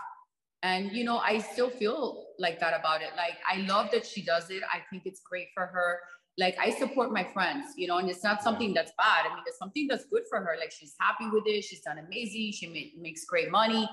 And, 0.61 0.91
you 0.91 1.05
know, 1.05 1.19
I 1.19 1.39
still 1.39 1.69
feel 1.69 2.25
like 2.37 2.59
that 2.59 2.77
about 2.77 3.01
it. 3.01 3.11
Like, 3.15 3.37
I 3.49 3.61
love 3.65 3.91
that 3.91 4.05
she 4.05 4.21
does 4.21 4.49
it. 4.49 4.61
I 4.71 4.81
think 4.89 5.03
it's 5.05 5.21
great 5.21 5.47
for 5.53 5.65
her. 5.65 5.99
Like, 6.37 6.57
I 6.59 6.71
support 6.71 7.13
my 7.13 7.23
friends, 7.23 7.73
you 7.77 7.87
know, 7.87 7.97
and 7.97 8.09
it's 8.09 8.23
not 8.23 8.43
something 8.43 8.73
that's 8.73 8.91
bad. 8.97 9.25
I 9.25 9.33
mean, 9.33 9.43
it's 9.47 9.57
something 9.57 9.87
that's 9.87 10.05
good 10.05 10.23
for 10.29 10.39
her. 10.39 10.55
Like, 10.59 10.71
she's 10.71 10.95
happy 10.99 11.29
with 11.29 11.43
it. 11.45 11.63
She's 11.63 11.81
done 11.81 11.97
amazing. 11.97 12.51
She 12.51 12.67
ma- 12.67 13.01
makes 13.01 13.23
great 13.23 13.49
money 13.49 13.89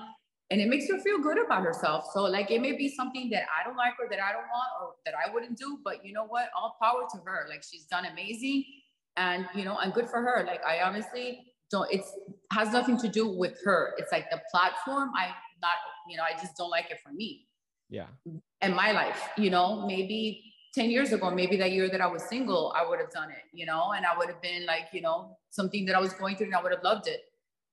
and 0.49 0.61
it 0.61 0.67
makes 0.69 0.89
her 0.89 0.97
feel 0.99 1.19
good 1.19 1.43
about 1.43 1.63
herself. 1.63 2.05
So, 2.13 2.23
like, 2.23 2.51
it 2.51 2.61
may 2.61 2.71
be 2.71 2.87
something 2.89 3.29
that 3.31 3.43
I 3.43 3.67
don't 3.67 3.75
like 3.75 3.93
or 3.99 4.07
that 4.09 4.19
I 4.19 4.31
don't 4.31 4.47
want 4.47 4.69
or 4.81 4.95
that 5.05 5.13
I 5.13 5.33
wouldn't 5.33 5.57
do, 5.57 5.79
but 5.83 6.05
you 6.05 6.13
know 6.13 6.25
what? 6.25 6.49
All 6.57 6.77
power 6.81 7.05
to 7.11 7.17
her. 7.25 7.47
Like, 7.49 7.63
she's 7.69 7.85
done 7.85 8.05
amazing 8.05 8.63
and, 9.17 9.45
you 9.53 9.65
know, 9.65 9.77
and 9.77 9.93
good 9.93 10.09
for 10.09 10.21
her. 10.21 10.43
Like, 10.45 10.65
I 10.65 10.81
honestly 10.81 11.53
don't, 11.69 11.91
it's 11.91 12.11
has 12.51 12.71
nothing 12.71 12.97
to 12.99 13.09
do 13.09 13.27
with 13.27 13.59
her. 13.65 13.93
It's 13.97 14.11
like 14.11 14.29
the 14.29 14.41
platform. 14.51 15.11
I 15.17 15.27
not, 15.61 15.75
you 16.09 16.17
know, 16.17 16.23
I 16.23 16.39
just 16.39 16.55
don't 16.55 16.69
like 16.69 16.91
it 16.91 16.99
for 17.03 17.11
me. 17.11 17.47
Yeah. 17.89 18.05
And 18.61 18.75
my 18.75 18.91
life, 18.91 19.29
you 19.37 19.49
know, 19.49 19.85
maybe 19.85 20.53
10 20.75 20.89
years 20.89 21.11
ago, 21.11 21.31
maybe 21.31 21.57
that 21.57 21.71
year 21.71 21.89
that 21.89 22.01
I 22.01 22.07
was 22.07 22.23
single, 22.23 22.73
I 22.75 22.87
would 22.87 22.99
have 22.99 23.11
done 23.11 23.31
it, 23.31 23.43
you 23.53 23.65
know, 23.65 23.91
and 23.95 24.05
I 24.05 24.17
would 24.17 24.29
have 24.29 24.41
been 24.41 24.65
like, 24.65 24.87
you 24.91 25.01
know, 25.01 25.37
something 25.49 25.85
that 25.85 25.95
I 25.95 25.99
was 25.99 26.13
going 26.13 26.35
through 26.35 26.47
and 26.47 26.55
I 26.55 26.61
would 26.61 26.71
have 26.71 26.83
loved 26.83 27.07
it. 27.07 27.21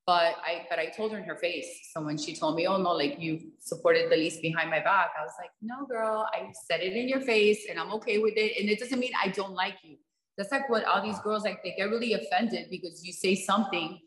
But 0.07 0.37
I, 0.45 0.67
but 0.69 0.79
I 0.79 0.87
told 0.87 1.12
her 1.12 1.19
in 1.19 1.25
her 1.25 1.37
face. 1.37 1.90
So 1.93 2.03
when 2.03 2.19
she 2.19 2.37
told 2.37 2.57
me, 2.57 2.67
oh 2.67 2.77
no, 2.77 2.93
like 2.93 3.17
you 3.19 3.40
supported 3.59 4.11
the 4.11 4.17
least 4.17 4.43
behind 4.43 4.69
my 4.69 4.81
back, 4.81 5.12
I 5.19 5.23
was 5.23 5.33
like, 5.38 5.51
no, 5.62 5.87
girl, 5.87 6.29
I 6.33 6.53
said 6.67 6.81
it 6.81 6.93
in 6.93 7.09
your 7.09 7.23
face 7.23 7.67
and 7.71 7.79
I'm 7.79 7.90
okay 7.95 8.19
with 8.19 8.35
it. 8.37 8.61
And 8.61 8.69
it 8.69 8.79
doesn't 8.79 8.99
mean 8.99 9.12
I 9.23 9.29
don't 9.29 9.55
like 9.55 9.77
you. 9.83 9.97
That's 10.37 10.53
like 10.53 10.69
what 10.69 10.85
all 10.85 11.03
these 11.03 11.19
girls 11.21 11.45
like, 11.45 11.62
they 11.62 11.75
get 11.79 11.85
really 11.85 12.12
offended 12.12 12.67
because 12.71 13.03
you 13.03 13.12
say 13.12 13.35
something 13.35 13.99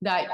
that 0.00 0.28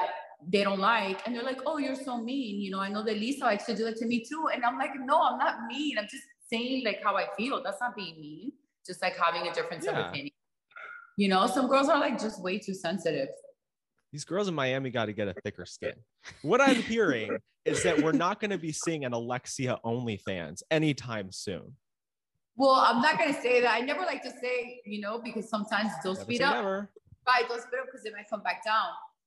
they 0.49 0.63
don't 0.63 0.81
like 0.81 1.21
and 1.27 1.35
they're 1.35 1.43
like 1.43 1.61
oh 1.67 1.79
you're 1.79 1.95
so 1.95 2.21
mean 2.21 2.61
you 2.61 2.71
know 2.71 2.81
i 2.81 2.89
know 2.89 3.03
that 3.03 3.17
lisa 3.17 3.45
likes 3.45 3.65
to 3.65 3.75
do 3.75 3.85
that 3.85 3.97
to 3.97 4.07
me 4.07 4.23
too 4.23 4.49
and 4.53 4.65
i'm 4.65 4.79
like 4.79 4.91
no 5.01 5.23
i'm 5.23 5.39
not 5.39 5.67
mean 5.67 5.97
i'm 5.99 6.07
just 6.11 6.25
saying 6.51 6.85
like 6.85 7.01
how 7.03 7.17
i 7.17 7.25
feel 7.37 7.63
that's 7.63 7.81
not 7.81 7.97
being 7.97 8.21
mean 8.21 8.53
just 8.87 9.01
like 9.01 9.17
having 9.17 9.49
a 9.49 9.55
difference 9.55 9.87
yeah. 9.87 9.93
of 9.93 10.11
opinion 10.11 10.33
you 11.17 11.29
know 11.29 11.47
some 11.47 11.67
girls 11.67 11.89
are 11.89 11.99
like 11.99 12.21
just 12.21 12.43
way 12.43 12.59
too 12.59 12.75
sensitive 12.75 13.29
these 14.15 14.25
girls 14.25 14.47
in 14.47 14.55
miami 14.55 14.91
got 14.91 15.07
to 15.07 15.13
get 15.13 15.27
a 15.27 15.35
thicker 15.43 15.67
skin. 15.67 15.95
What 16.43 16.61
i'm 16.61 16.77
hearing 16.77 17.37
is 17.65 17.83
that 17.83 18.01
we're 18.01 18.13
not 18.13 18.39
going 18.39 18.53
to 18.53 18.59
be 18.59 18.71
seeing 18.71 19.05
an 19.05 19.13
alexia 19.13 19.77
OnlyFans 19.85 20.63
anytime 20.71 21.33
soon. 21.33 21.75
Well 22.57 22.77
i'm 22.77 23.03
not 23.03 23.19
going 23.19 23.35
to 23.35 23.43
say 23.43 23.61
that. 23.63 23.75
I 23.75 23.81
never 23.81 24.03
like 24.03 24.23
to 24.23 24.31
say 24.31 24.81
you 24.87 25.01
know 25.01 25.21
because 25.23 25.51
sometimes 25.51 25.91
they'll 26.05 26.13
never 26.15 26.25
speed 26.25 26.43
up. 26.43 26.55
never. 26.55 26.91
right 27.27 27.43
they'll 27.49 27.59
speed 27.59 27.81
up 27.81 27.87
because 27.87 28.05
they 28.05 28.13
might 28.13 28.31
come 28.31 28.41
back 28.45 28.65
down. 28.65 28.87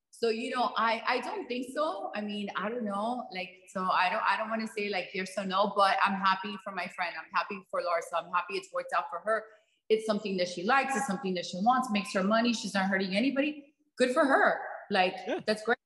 So 0.09 0.29
you 0.29 0.55
know 0.55 0.71
i 0.77 1.01
i 1.05 1.19
don't 1.19 1.45
think 1.49 1.67
so. 1.75 2.09
I 2.15 2.21
mean 2.21 2.47
i 2.55 2.69
don't 2.69 2.85
know. 2.85 3.27
Like 3.35 3.49
so 3.67 3.81
i 3.81 4.07
don't 4.09 4.23
i 4.25 4.37
don't 4.37 4.49
want 4.49 4.61
to 4.61 4.69
say 4.73 4.87
like 4.87 5.09
yes 5.13 5.33
or 5.37 5.45
no 5.45 5.73
but 5.75 5.97
i'm 6.01 6.13
happy 6.13 6.55
for 6.63 6.71
my 6.71 6.87
friend. 6.95 7.13
I'm 7.19 7.29
happy 7.33 7.59
for 7.69 7.81
larsa. 7.81 8.23
I'm 8.23 8.31
happy 8.31 8.53
it's 8.53 8.69
worked 8.71 8.93
out 8.97 9.09
for 9.09 9.19
her. 9.25 9.43
It's 9.89 10.05
something 10.05 10.37
that 10.37 10.47
she 10.47 10.63
likes. 10.63 10.95
It's 10.95 11.07
something 11.07 11.33
that 11.33 11.45
she 11.45 11.57
wants. 11.57 11.89
Makes 11.91 12.13
her 12.13 12.23
money. 12.23 12.53
She's 12.53 12.73
not 12.73 12.85
hurting 12.85 13.17
anybody. 13.17 13.65
Good 13.97 14.11
for 14.11 14.23
her 14.23 14.61
like 14.89 15.15
yeah. 15.27 15.39
that's 15.45 15.63
great 15.63 15.77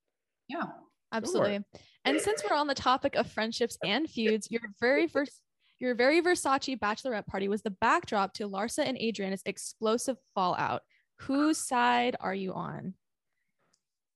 yeah 0.47 0.63
absolutely 1.11 1.55
sure. 1.55 1.81
and 2.05 2.19
since 2.19 2.43
we're 2.47 2.55
on 2.55 2.67
the 2.67 2.75
topic 2.75 3.15
of 3.15 3.29
friendships 3.29 3.77
and 3.83 4.09
feuds 4.09 4.49
your 4.49 4.61
very 4.79 5.07
first 5.07 5.41
your 5.81 5.95
very 5.95 6.21
Versace 6.21 6.79
bachelorette 6.79 7.25
party 7.25 7.47
was 7.47 7.63
the 7.63 7.71
backdrop 7.71 8.35
to 8.35 8.47
Larsa 8.47 8.87
and 8.87 8.97
Adriana's 8.97 9.41
explosive 9.47 10.15
fallout. 10.35 10.83
Whose 11.21 11.57
side 11.57 12.15
are 12.19 12.35
you 12.35 12.53
on? 12.53 12.93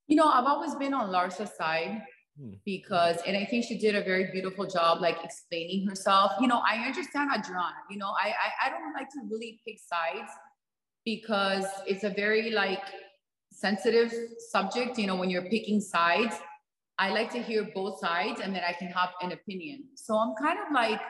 You 0.08 0.16
know, 0.16 0.28
I've 0.28 0.46
always 0.46 0.76
been 0.76 0.94
on 0.94 1.10
Larsa's 1.10 1.56
side 1.58 2.04
hmm. 2.40 2.54
because, 2.66 3.18
and 3.26 3.36
I 3.36 3.46
think 3.46 3.66
she 3.66 3.80
did 3.80 3.96
a 3.96 4.04
very 4.04 4.30
beautiful 4.32 4.68
job, 4.68 5.02
like 5.02 5.18
explaining 5.24 5.88
herself. 5.88 6.34
You 6.40 6.48
know, 6.48 6.62
I 6.64 6.86
understand 6.86 7.32
Adriana. 7.36 7.74
You 7.90 7.98
know, 7.98 8.10
I, 8.10 8.28
I 8.28 8.68
I 8.68 8.70
don't 8.70 8.94
like 8.94 9.10
to 9.10 9.22
really 9.28 9.60
pick 9.68 9.78
sides 9.80 10.30
because 11.04 11.66
it's 11.88 12.04
a 12.04 12.12
very 12.12 12.52
like 12.52 12.84
sensitive 13.56 14.14
subject. 14.52 14.98
You 14.98 15.08
know, 15.08 15.16
when 15.16 15.30
you're 15.30 15.50
picking 15.50 15.80
sides, 15.82 16.36
I 16.98 17.10
like 17.10 17.32
to 17.32 17.42
hear 17.42 17.70
both 17.74 18.00
sides 18.00 18.42
and 18.42 18.56
then 18.56 18.64
I 18.68 18.74
can 18.74 18.88
have 18.88 19.10
an 19.22 19.32
opinion. 19.32 19.86
So 19.96 20.16
I'm 20.16 20.34
kind 20.36 20.60
of 20.60 20.74
like, 20.74 21.02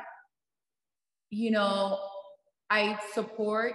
you 1.29 1.51
know, 1.51 1.99
I 2.69 2.97
support 3.13 3.73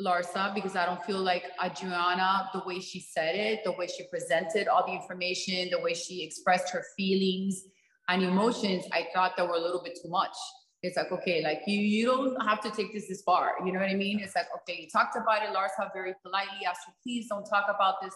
Larsa 0.00 0.54
because 0.54 0.76
I 0.76 0.86
don't 0.86 1.02
feel 1.04 1.18
like 1.18 1.44
Adriana, 1.62 2.48
the 2.54 2.62
way 2.64 2.80
she 2.80 3.00
said 3.00 3.34
it, 3.34 3.60
the 3.64 3.72
way 3.72 3.86
she 3.86 4.04
presented 4.08 4.68
all 4.68 4.86
the 4.86 4.92
information, 4.92 5.68
the 5.70 5.80
way 5.80 5.92
she 5.92 6.24
expressed 6.24 6.70
her 6.72 6.84
feelings 6.96 7.64
and 8.08 8.22
emotions, 8.22 8.84
I 8.92 9.08
thought 9.14 9.36
that 9.36 9.46
were 9.46 9.54
a 9.54 9.60
little 9.60 9.82
bit 9.82 9.98
too 10.02 10.08
much. 10.08 10.34
It's 10.82 10.96
like, 10.96 11.12
okay, 11.12 11.42
like 11.42 11.62
you, 11.66 11.78
you 11.78 12.06
don't 12.06 12.40
have 12.42 12.60
to 12.62 12.70
take 12.70 12.92
this 12.92 13.08
this 13.08 13.22
far. 13.22 13.54
You 13.64 13.72
know 13.72 13.78
what 13.78 13.88
I 13.88 13.94
mean? 13.94 14.18
It's 14.20 14.34
like, 14.34 14.46
okay, 14.58 14.80
you 14.82 14.88
talked 14.88 15.16
about 15.16 15.42
it. 15.42 15.50
Larsa 15.50 15.92
very 15.94 16.14
politely 16.22 16.66
asked 16.66 16.86
her, 16.86 16.92
please 17.02 17.28
don't 17.28 17.44
talk 17.44 17.66
about 17.72 17.96
this. 18.02 18.14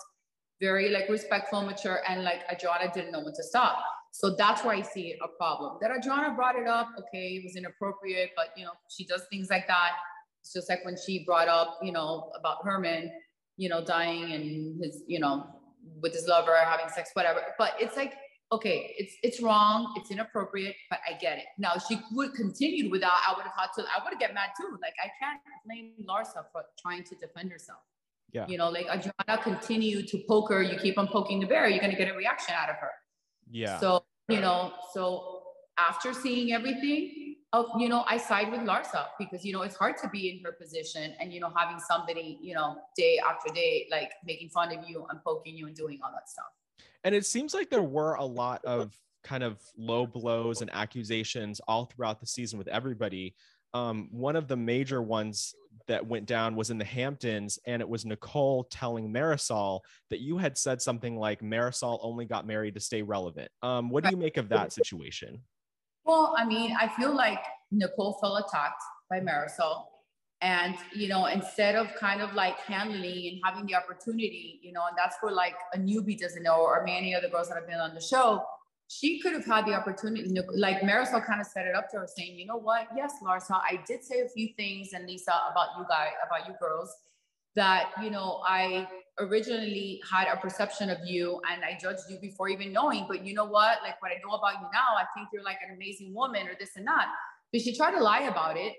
Very 0.60 0.88
like 0.88 1.08
respectful, 1.08 1.62
mature, 1.62 2.00
and 2.08 2.24
like 2.24 2.40
Adriana 2.50 2.90
didn't 2.92 3.12
know 3.12 3.20
when 3.20 3.34
to 3.34 3.42
stop. 3.42 3.78
So 4.12 4.34
that's 4.34 4.64
where 4.64 4.74
I 4.74 4.82
see 4.82 5.14
a 5.22 5.28
problem. 5.36 5.76
That 5.80 5.90
Adriana 5.90 6.34
brought 6.34 6.56
it 6.56 6.66
up, 6.66 6.88
okay, 6.98 7.36
it 7.36 7.44
was 7.44 7.56
inappropriate, 7.56 8.30
but 8.34 8.48
you 8.56 8.64
know, 8.64 8.72
she 8.88 9.04
does 9.04 9.26
things 9.30 9.48
like 9.50 9.66
that 9.68 9.92
it's 10.46 10.52
just 10.52 10.68
like 10.68 10.84
when 10.84 10.96
she 10.96 11.24
brought 11.24 11.48
up, 11.48 11.76
you 11.82 11.90
know, 11.90 12.30
about 12.38 12.58
Herman, 12.62 13.10
you 13.56 13.68
know, 13.68 13.84
dying 13.84 14.32
and 14.32 14.80
his, 14.80 15.02
you 15.08 15.18
know, 15.18 15.44
with 16.00 16.12
his 16.12 16.28
lover 16.28 16.54
having 16.64 16.88
sex, 16.88 17.10
whatever. 17.14 17.40
But 17.58 17.72
it's 17.80 17.96
like 17.96 18.14
okay, 18.52 18.94
it's 18.98 19.14
it's 19.22 19.42
wrong, 19.42 19.92
it's 19.96 20.10
inappropriate, 20.10 20.76
but 20.90 21.00
I 21.08 21.18
get 21.18 21.38
it. 21.38 21.44
Now 21.58 21.74
she 21.88 21.98
would 22.12 22.34
continue 22.34 22.90
without, 22.90 23.12
I 23.26 23.34
would 23.36 23.44
have 23.44 23.54
had 23.56 23.68
to, 23.76 23.82
I 23.82 24.02
would 24.02 24.12
have 24.12 24.20
get 24.20 24.34
mad 24.34 24.50
too. 24.58 24.78
Like 24.80 24.94
I 25.02 25.10
can't 25.20 25.40
blame 25.64 25.92
Larsa 26.08 26.44
for 26.52 26.64
trying 26.80 27.04
to 27.04 27.14
defend 27.16 27.50
herself. 27.50 27.80
Yeah. 28.32 28.46
You 28.48 28.58
know, 28.58 28.68
like 28.68 28.86
Adriana 28.86 29.42
continue 29.42 30.02
to 30.06 30.18
poke 30.28 30.48
her, 30.50 30.62
you 30.62 30.78
keep 30.78 30.98
on 30.98 31.08
poking 31.08 31.40
the 31.40 31.46
bear, 31.46 31.68
you're 31.68 31.80
gonna 31.80 31.96
get 31.96 32.08
a 32.12 32.16
reaction 32.16 32.54
out 32.56 32.70
of 32.70 32.76
her. 32.76 32.90
Yeah. 33.50 33.78
So, 33.80 34.04
you 34.28 34.40
know, 34.40 34.72
so 34.92 35.42
after 35.78 36.12
seeing 36.12 36.52
everything, 36.52 37.36
of 37.52 37.66
you 37.78 37.88
know, 37.88 38.04
I 38.06 38.16
side 38.16 38.50
with 38.50 38.60
Larsa 38.60 39.06
because 39.18 39.44
you 39.44 39.52
know 39.52 39.62
it's 39.62 39.76
hard 39.76 39.96
to 40.02 40.08
be 40.08 40.30
in 40.30 40.44
her 40.44 40.52
position 40.52 41.14
and 41.20 41.32
you 41.32 41.40
know 41.40 41.52
having 41.56 41.78
somebody, 41.78 42.38
you 42.42 42.54
know, 42.54 42.76
day 42.96 43.18
after 43.18 43.52
day 43.54 43.86
like 43.90 44.10
making 44.24 44.50
fun 44.50 44.76
of 44.76 44.88
you 44.88 45.06
and 45.10 45.22
poking 45.22 45.56
you 45.56 45.66
and 45.66 45.76
doing 45.76 46.00
all 46.04 46.10
that 46.12 46.28
stuff. 46.28 46.46
And 47.06 47.14
it 47.14 47.24
seems 47.24 47.54
like 47.54 47.70
there 47.70 47.84
were 47.84 48.14
a 48.14 48.24
lot 48.24 48.64
of 48.64 48.92
kind 49.22 49.44
of 49.44 49.62
low 49.78 50.08
blows 50.08 50.60
and 50.60 50.68
accusations 50.74 51.60
all 51.68 51.84
throughout 51.84 52.18
the 52.18 52.26
season 52.26 52.58
with 52.58 52.66
everybody. 52.66 53.36
Um, 53.74 54.08
one 54.10 54.34
of 54.34 54.48
the 54.48 54.56
major 54.56 55.00
ones 55.00 55.54
that 55.86 56.04
went 56.04 56.26
down 56.26 56.56
was 56.56 56.70
in 56.70 56.78
the 56.78 56.84
Hamptons, 56.84 57.60
and 57.64 57.80
it 57.80 57.88
was 57.88 58.04
Nicole 58.04 58.64
telling 58.64 59.12
Marysol 59.12 59.82
that 60.10 60.18
you 60.18 60.36
had 60.36 60.58
said 60.58 60.82
something 60.82 61.16
like 61.16 61.42
Marysol 61.42 62.00
only 62.02 62.24
got 62.24 62.44
married 62.44 62.74
to 62.74 62.80
stay 62.80 63.02
relevant. 63.02 63.52
Um, 63.62 63.88
what 63.88 64.02
do 64.02 64.10
you 64.10 64.16
make 64.16 64.36
of 64.36 64.48
that 64.48 64.72
situation? 64.72 65.40
Well, 66.04 66.34
I 66.36 66.44
mean, 66.44 66.74
I 66.76 66.88
feel 66.88 67.14
like 67.14 67.38
Nicole 67.70 68.18
felt 68.20 68.44
attacked 68.48 68.82
by 69.08 69.20
Marysol 69.20 69.84
and 70.42 70.74
you 70.94 71.08
know 71.08 71.26
instead 71.26 71.74
of 71.74 71.88
kind 71.98 72.20
of 72.20 72.34
like 72.34 72.58
handling 72.58 73.28
and 73.28 73.40
having 73.42 73.64
the 73.66 73.74
opportunity 73.74 74.60
you 74.62 74.70
know 74.70 74.82
and 74.86 74.96
that's 74.96 75.16
where 75.20 75.32
like 75.32 75.54
a 75.74 75.78
newbie 75.78 76.18
doesn't 76.18 76.42
know 76.42 76.60
or 76.60 76.82
many 76.84 77.14
other 77.14 77.28
girls 77.28 77.48
that 77.48 77.54
have 77.54 77.66
been 77.66 77.80
on 77.80 77.94
the 77.94 78.00
show 78.00 78.44
she 78.88 79.18
could 79.20 79.32
have 79.32 79.46
had 79.46 79.64
the 79.66 79.72
opportunity 79.72 80.28
like 80.54 80.80
marysol 80.82 81.24
kind 81.24 81.40
of 81.40 81.46
set 81.46 81.66
it 81.66 81.74
up 81.74 81.90
to 81.90 81.96
her 81.98 82.06
saying 82.06 82.38
you 82.38 82.44
know 82.44 82.58
what? 82.58 82.86
Yes 82.94 83.14
larsa 83.24 83.60
i 83.62 83.80
did 83.86 84.04
say 84.04 84.20
a 84.20 84.28
few 84.28 84.48
things 84.56 84.92
and 84.92 85.06
lisa 85.06 85.32
about 85.50 85.68
you 85.78 85.86
guys 85.88 86.10
about 86.26 86.46
you 86.46 86.54
girls 86.60 86.94
that 87.54 87.90
you 88.02 88.10
know 88.10 88.42
i 88.46 88.86
originally 89.18 90.02
had 90.10 90.28
a 90.28 90.36
perception 90.36 90.90
of 90.90 90.98
you 91.06 91.40
and 91.50 91.64
i 91.64 91.78
judged 91.80 92.02
you 92.10 92.18
before 92.20 92.50
even 92.50 92.70
knowing 92.74 93.06
but 93.08 93.24
you 93.24 93.32
know 93.32 93.46
what? 93.46 93.78
Like 93.82 94.02
what 94.02 94.12
i 94.12 94.20
know 94.22 94.34
about 94.34 94.60
you 94.60 94.68
now 94.70 94.98
i 94.98 95.06
think 95.14 95.28
you're 95.32 95.42
like 95.42 95.58
an 95.66 95.74
amazing 95.74 96.12
woman 96.12 96.46
or 96.46 96.52
this 96.60 96.76
and 96.76 96.86
that. 96.86 97.06
But 97.52 97.62
she 97.62 97.74
tried 97.74 97.92
to 97.92 98.02
lie 98.02 98.22
about 98.22 98.58
it 98.58 98.74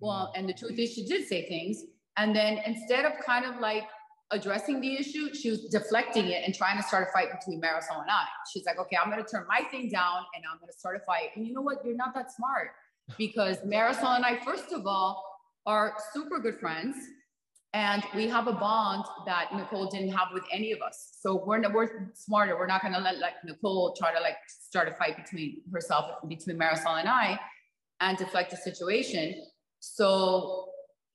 well, 0.00 0.32
and 0.34 0.48
the 0.48 0.54
truth 0.54 0.78
is, 0.78 0.92
she 0.92 1.06
did 1.06 1.26
say 1.26 1.46
things. 1.48 1.84
And 2.16 2.34
then 2.34 2.60
instead 2.66 3.04
of 3.04 3.12
kind 3.24 3.44
of 3.44 3.60
like 3.60 3.84
addressing 4.30 4.80
the 4.80 4.96
issue, 4.96 5.34
she 5.34 5.50
was 5.50 5.64
deflecting 5.66 6.26
it 6.26 6.42
and 6.44 6.54
trying 6.54 6.76
to 6.76 6.82
start 6.82 7.08
a 7.08 7.12
fight 7.12 7.28
between 7.38 7.60
Marysol 7.60 8.00
and 8.00 8.10
I. 8.10 8.24
She's 8.52 8.64
like, 8.64 8.78
okay, 8.78 8.96
I'm 9.02 9.10
going 9.10 9.22
to 9.22 9.28
turn 9.28 9.44
my 9.48 9.62
thing 9.70 9.88
down 9.88 10.24
and 10.34 10.44
I'm 10.50 10.58
going 10.58 10.70
to 10.72 10.78
start 10.78 10.96
a 10.96 11.04
fight. 11.04 11.30
And 11.36 11.46
you 11.46 11.52
know 11.52 11.62
what? 11.62 11.84
You're 11.84 11.96
not 11.96 12.14
that 12.14 12.32
smart 12.32 12.70
because 13.18 13.58
Marysol 13.58 14.16
and 14.16 14.24
I, 14.24 14.38
first 14.44 14.72
of 14.72 14.86
all, 14.86 15.24
are 15.66 15.94
super 16.12 16.38
good 16.38 16.58
friends. 16.58 16.96
And 17.72 18.02
we 18.16 18.26
have 18.28 18.48
a 18.48 18.52
bond 18.52 19.04
that 19.26 19.54
Nicole 19.54 19.88
didn't 19.88 20.10
have 20.10 20.28
with 20.32 20.42
any 20.52 20.72
of 20.72 20.82
us. 20.82 21.18
So 21.20 21.44
we're, 21.46 21.62
we're 21.72 22.10
smarter. 22.14 22.58
We're 22.58 22.66
not 22.66 22.82
going 22.82 22.94
to 22.94 23.00
let 23.00 23.18
like 23.18 23.34
Nicole 23.44 23.94
try 23.96 24.12
to 24.12 24.20
like 24.20 24.36
start 24.48 24.88
a 24.88 24.92
fight 24.94 25.16
between 25.16 25.62
herself, 25.72 26.16
between 26.28 26.58
Marysol 26.58 26.98
and 26.98 27.08
I 27.08 27.38
and 28.00 28.18
deflect 28.18 28.50
the 28.50 28.56
situation. 28.56 29.34
So 29.80 30.68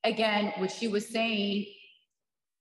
again, 0.04 0.52
what 0.58 0.70
she 0.70 0.88
was 0.88 1.08
saying 1.08 1.66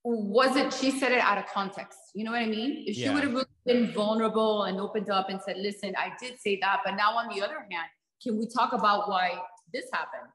wasn't, 0.03 0.71
she 0.71 0.91
said 0.91 1.11
it 1.11 1.19
out 1.19 1.37
of 1.37 1.47
context. 1.47 1.97
You 2.13 2.23
know 2.23 2.31
what 2.31 2.41
I 2.41 2.45
mean? 2.45 2.85
If 2.87 2.95
she 2.95 3.09
would 3.09 3.23
have 3.23 3.33
really 3.33 3.45
been 3.65 3.91
vulnerable 3.91 4.63
and 4.63 4.79
opened 4.79 5.09
up 5.09 5.29
and 5.29 5.41
said, 5.41 5.57
listen, 5.57 5.93
I 5.97 6.13
did 6.21 6.39
say 6.39 6.59
that, 6.61 6.81
but 6.85 6.95
now 6.95 7.17
on 7.17 7.35
the 7.35 7.43
other 7.43 7.59
hand, 7.71 7.89
can 8.21 8.37
we 8.37 8.47
talk 8.47 8.73
about 8.73 9.09
why 9.09 9.33
this 9.73 9.85
happened? 9.91 10.29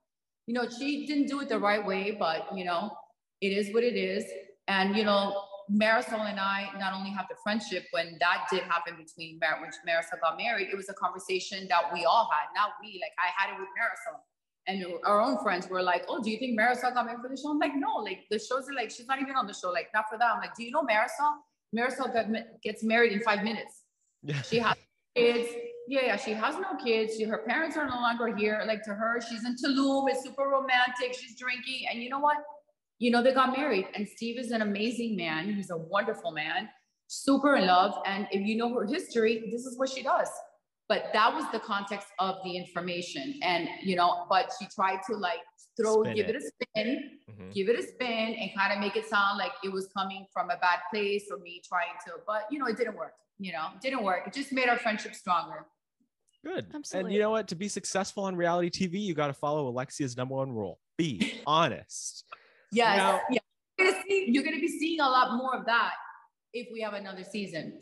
You 0.47 0.55
know, 0.55 0.69
she 0.69 1.07
didn't 1.07 1.27
do 1.27 1.41
it 1.41 1.49
the 1.49 1.59
right 1.59 1.85
way, 1.85 2.17
but 2.19 2.49
you 2.55 2.65
know, 2.65 2.91
it 3.41 3.49
is 3.49 3.73
what 3.73 3.85
it 3.85 3.97
is. 3.97 4.25
And 4.67 4.97
you 4.97 5.05
know, 5.05 5.45
Marysol 5.71 6.29
and 6.29 6.41
I 6.41 6.69
not 6.79 6.93
only 6.93 7.11
have 7.11 7.27
the 7.31 7.37
friendship 7.43 7.85
when 7.93 8.17
that 8.19 8.47
did 8.51 8.63
happen 8.63 8.97
between 8.97 9.39
Mar- 9.39 9.61
when 9.61 9.71
Marysol 9.87 10.21
got 10.21 10.37
married, 10.37 10.69
it 10.73 10.77
was 10.77 10.89
a 10.89 10.95
conversation 10.95 11.69
that 11.69 11.93
we 11.93 12.05
all 12.05 12.29
had, 12.33 12.49
not 12.55 12.71
we. 12.83 13.01
Like 13.01 13.13
I 13.19 13.31
had 13.37 13.55
it 13.55 13.59
with 13.61 13.69
Marysol 13.79 14.19
and 14.71 14.85
our 15.05 15.21
own 15.21 15.39
friends 15.43 15.69
were 15.69 15.83
like, 15.83 16.05
"Oh, 16.09 16.23
do 16.23 16.31
you 16.31 16.39
think 16.39 16.59
Marysol 16.59 16.95
got 16.95 17.05
married 17.07 17.21
for 17.21 17.29
the 17.29 17.37
show?" 17.37 17.51
I'm 17.51 17.59
like, 17.59 17.75
"No, 17.75 17.97
like 17.97 18.21
the 18.31 18.39
shows 18.39 18.69
are 18.69 18.75
like 18.75 18.91
she's 18.91 19.07
not 19.07 19.21
even 19.21 19.35
on 19.35 19.47
the 19.47 19.53
show, 19.53 19.71
like 19.71 19.89
not 19.93 20.05
for 20.09 20.17
that." 20.19 20.31
I'm 20.35 20.41
like, 20.41 20.55
"Do 20.55 20.63
you 20.65 20.71
know 20.71 20.83
Marysol? 20.83 21.33
Marysol 21.77 22.13
got, 22.13 22.27
gets 22.63 22.83
married 22.83 23.13
in 23.13 23.21
five 23.21 23.43
minutes. 23.43 23.83
Yeah. 24.23 24.43
she 24.43 24.59
has 24.59 24.77
kids. 25.17 25.49
Yeah, 25.89 26.05
yeah, 26.07 26.17
she 26.17 26.33
has 26.33 26.55
no 26.57 26.77
kids. 26.85 27.17
She, 27.17 27.25
her 27.25 27.39
parents 27.39 27.77
are 27.77 27.89
no 27.89 27.97
longer 27.97 28.35
here. 28.37 28.63
Like 28.67 28.83
to 28.85 28.95
her, 28.95 29.21
she's 29.21 29.45
in 29.45 29.57
Tulum. 29.57 30.09
It's 30.11 30.23
super 30.23 30.45
romantic. 30.45 31.15
She's 31.19 31.37
drinking, 31.37 31.87
and 31.91 32.03
you 32.03 32.11
know 32.11 32.21
what? 32.21 32.39
You 32.99 33.11
know 33.11 33.23
they 33.23 33.33
got 33.33 33.57
married, 33.57 33.87
and 33.95 34.07
Steve 34.07 34.39
is 34.39 34.51
an 34.53 34.63
amazing 34.63 35.17
man. 35.17 35.53
He's 35.55 35.71
a 35.71 35.77
wonderful 35.77 36.31
man, 36.31 36.69
super 37.09 37.57
in 37.57 37.67
love. 37.67 37.95
And 38.07 38.29
if 38.31 38.47
you 38.47 38.57
know 38.57 38.73
her 38.75 38.87
history, 38.87 39.49
this 39.51 39.65
is 39.65 39.79
what 39.79 39.89
she 39.89 40.03
does 40.03 40.31
but 40.91 41.05
that 41.13 41.33
was 41.33 41.45
the 41.53 41.61
context 41.61 42.09
of 42.19 42.35
the 42.43 42.57
information. 42.57 43.39
And 43.43 43.69
you 43.83 43.97
know 43.97 44.27
but 44.29 44.53
she 44.59 44.67
tried 44.67 44.99
to 45.09 45.17
like 45.17 45.39
throw 45.81 46.03
spin 46.03 46.17
give 46.17 46.27
it, 46.29 46.35
it 46.35 46.43
a 46.43 46.51
spin 46.65 47.11
mm-hmm. 47.31 47.51
give 47.53 47.69
it 47.69 47.79
a 47.79 47.83
spin 47.83 48.35
and 48.35 48.51
kind 48.55 48.73
of 48.73 48.81
make 48.81 48.97
it 48.97 49.07
sound 49.07 49.39
like 49.39 49.53
it 49.63 49.73
was 49.73 49.89
coming 49.97 50.27
from 50.33 50.51
a 50.51 50.57
bad 50.57 50.81
place 50.93 51.29
or 51.31 51.39
me 51.39 51.63
trying 51.67 51.95
to 52.05 52.15
but 52.27 52.43
you 52.51 52.59
know 52.59 52.67
it 52.67 52.77
didn't 52.77 52.97
work 52.97 53.15
you 53.39 53.53
know 53.53 53.69
it 53.75 53.81
didn't 53.81 54.03
work. 54.03 54.27
It 54.27 54.35
just 54.35 54.53
made 54.53 54.69
our 54.69 54.77
friendship 54.77 55.15
stronger. 55.15 55.65
Good. 56.45 56.67
Absolutely. 56.75 57.11
and 57.11 57.15
you 57.15 57.21
know 57.21 57.31
what? 57.31 57.49
To 57.49 57.55
be 57.55 57.69
successful 57.69 58.25
on 58.25 58.35
reality 58.35 58.71
tv 58.71 59.01
you 59.01 59.15
got 59.15 59.29
to 59.29 59.35
follow 59.35 59.69
alexia's 59.69 60.17
number 60.17 60.35
one 60.35 60.53
rule. 60.53 60.81
Be 60.99 61.41
honest. 61.47 62.25
Yes. 62.73 62.97
Now, 62.99 63.21
yeah. 63.31 63.39
You're 63.79 63.93
gonna, 63.93 64.03
see, 64.07 64.27
you're 64.29 64.45
gonna 64.45 64.61
be 64.61 64.69
seeing 64.69 65.01
a 65.01 65.09
lot 65.09 65.37
more 65.37 65.57
of 65.57 65.65
that 65.67 65.93
if 66.53 66.69
we 66.73 66.81
have 66.81 66.95
another 66.95 67.25
season 67.25 67.81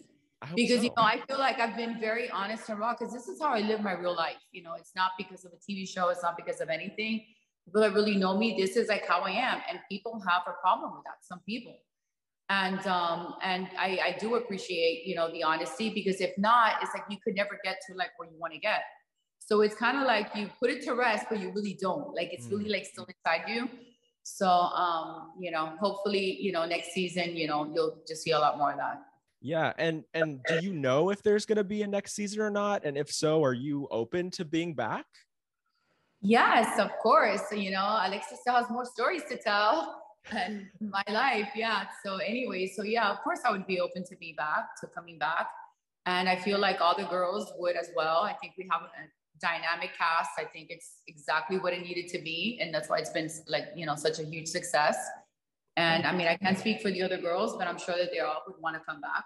because 0.54 0.78
so. 0.78 0.84
you 0.84 0.90
know 0.96 1.02
I 1.02 1.20
feel 1.26 1.38
like 1.38 1.58
I've 1.58 1.76
been 1.76 1.98
very 2.00 2.30
honest 2.30 2.68
and 2.68 2.78
raw 2.78 2.94
because 2.96 3.12
this 3.12 3.28
is 3.28 3.40
how 3.40 3.48
I 3.48 3.60
live 3.60 3.80
my 3.80 3.92
real 3.92 4.14
life. 4.14 4.36
You 4.52 4.62
know, 4.62 4.74
it's 4.74 4.92
not 4.94 5.12
because 5.18 5.44
of 5.44 5.52
a 5.52 5.56
TV 5.56 5.88
show, 5.88 6.08
it's 6.08 6.22
not 6.22 6.36
because 6.36 6.60
of 6.60 6.68
anything. 6.68 7.24
People 7.64 7.82
that 7.82 7.92
really 7.92 8.16
know 8.16 8.36
me, 8.36 8.56
this 8.58 8.76
is 8.76 8.88
like 8.88 9.06
how 9.06 9.20
I 9.20 9.30
am, 9.30 9.60
and 9.68 9.78
people 9.90 10.22
have 10.26 10.42
a 10.46 10.52
problem 10.62 10.94
with 10.94 11.04
that. 11.04 11.18
Some 11.22 11.40
people, 11.40 11.76
and 12.48 12.84
um, 12.86 13.34
and 13.42 13.68
I, 13.78 13.98
I 14.04 14.16
do 14.18 14.36
appreciate 14.36 15.06
you 15.06 15.14
know 15.14 15.30
the 15.30 15.42
honesty 15.42 15.90
because 15.90 16.20
if 16.20 16.36
not, 16.38 16.82
it's 16.82 16.92
like 16.94 17.04
you 17.10 17.18
could 17.22 17.34
never 17.34 17.58
get 17.64 17.78
to 17.88 17.94
like 17.94 18.10
where 18.16 18.28
you 18.28 18.38
want 18.38 18.54
to 18.54 18.58
get. 18.58 18.82
So 19.40 19.62
it's 19.62 19.74
kind 19.74 19.96
of 19.96 20.06
like 20.06 20.28
you 20.34 20.50
put 20.60 20.70
it 20.70 20.82
to 20.84 20.94
rest, 20.94 21.26
but 21.30 21.40
you 21.40 21.50
really 21.52 21.76
don't. 21.80 22.14
Like 22.14 22.32
it's 22.32 22.46
mm. 22.46 22.52
really 22.52 22.70
like 22.70 22.84
still 22.84 23.06
inside 23.06 23.48
you. 23.48 23.68
So 24.22 24.46
um, 24.46 25.32
you 25.40 25.50
know, 25.50 25.72
hopefully, 25.80 26.38
you 26.40 26.52
know, 26.52 26.66
next 26.66 26.92
season, 26.92 27.34
you 27.36 27.48
know, 27.48 27.70
you'll 27.74 27.98
just 28.06 28.22
see 28.22 28.32
a 28.32 28.38
lot 28.38 28.58
more 28.58 28.72
of 28.72 28.78
that. 28.78 29.02
Yeah, 29.40 29.72
and 29.78 30.04
and 30.14 30.40
do 30.48 30.58
you 30.60 30.72
know 30.72 31.10
if 31.10 31.22
there's 31.22 31.46
going 31.46 31.56
to 31.56 31.64
be 31.64 31.82
a 31.82 31.86
next 31.86 32.14
season 32.14 32.40
or 32.40 32.50
not? 32.50 32.84
And 32.84 32.98
if 32.98 33.10
so, 33.10 33.44
are 33.44 33.54
you 33.54 33.86
open 33.90 34.30
to 34.32 34.44
being 34.44 34.74
back? 34.74 35.06
Yes, 36.20 36.78
of 36.80 36.90
course. 37.00 37.42
You 37.52 37.70
know, 37.70 38.00
Alexia 38.02 38.36
still 38.40 38.54
has 38.54 38.68
more 38.68 38.84
stories 38.84 39.22
to 39.30 39.38
tell 39.38 40.02
and 40.32 40.66
my 40.80 41.04
life. 41.08 41.50
Yeah. 41.54 41.84
So 42.04 42.16
anyway, 42.16 42.66
so 42.66 42.82
yeah, 42.82 43.10
of 43.10 43.18
course 43.22 43.40
I 43.44 43.52
would 43.52 43.66
be 43.66 43.80
open 43.80 44.04
to 44.04 44.16
be 44.16 44.34
back, 44.36 44.76
to 44.80 44.88
coming 44.88 45.18
back. 45.18 45.48
And 46.06 46.28
I 46.28 46.36
feel 46.36 46.58
like 46.58 46.80
all 46.80 46.96
the 46.96 47.04
girls 47.04 47.52
would 47.58 47.76
as 47.76 47.90
well. 47.94 48.22
I 48.22 48.32
think 48.32 48.54
we 48.58 48.66
have 48.72 48.82
a 48.82 48.88
dynamic 49.40 49.90
cast. 49.96 50.30
I 50.38 50.44
think 50.44 50.68
it's 50.70 51.02
exactly 51.06 51.58
what 51.58 51.72
it 51.72 51.82
needed 51.82 52.08
to 52.08 52.18
be. 52.18 52.58
And 52.60 52.74
that's 52.74 52.88
why 52.88 52.98
it's 52.98 53.10
been 53.10 53.30
like, 53.46 53.66
you 53.76 53.86
know, 53.86 53.94
such 53.94 54.18
a 54.18 54.24
huge 54.24 54.48
success. 54.48 54.96
And 55.78 56.04
I 56.04 56.12
mean, 56.12 56.26
I 56.26 56.36
can't 56.36 56.58
speak 56.58 56.82
for 56.82 56.90
the 56.90 57.02
other 57.02 57.18
girls, 57.18 57.56
but 57.56 57.68
I'm 57.68 57.78
sure 57.78 57.96
that 57.96 58.10
they 58.12 58.18
all 58.18 58.42
would 58.48 58.60
want 58.60 58.74
to 58.74 58.80
come 58.80 59.00
back. 59.00 59.24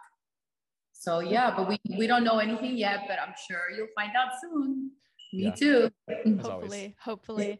So 0.92 1.20
yeah, 1.20 1.50
but 1.56 1.66
we 1.66 1.80
we 1.96 2.06
don't 2.06 2.24
know 2.24 2.40
anything 2.40 2.76
yet, 2.76 3.04
but 3.08 3.18
I'm 3.18 3.32
sure 3.48 3.70
you'll 3.74 3.94
find 3.96 4.12
out 4.14 4.32
soon. 4.38 4.90
Me 5.32 5.44
yeah. 5.44 5.52
too. 5.52 5.90
hopefully, 6.42 6.94
hopefully. 7.02 7.58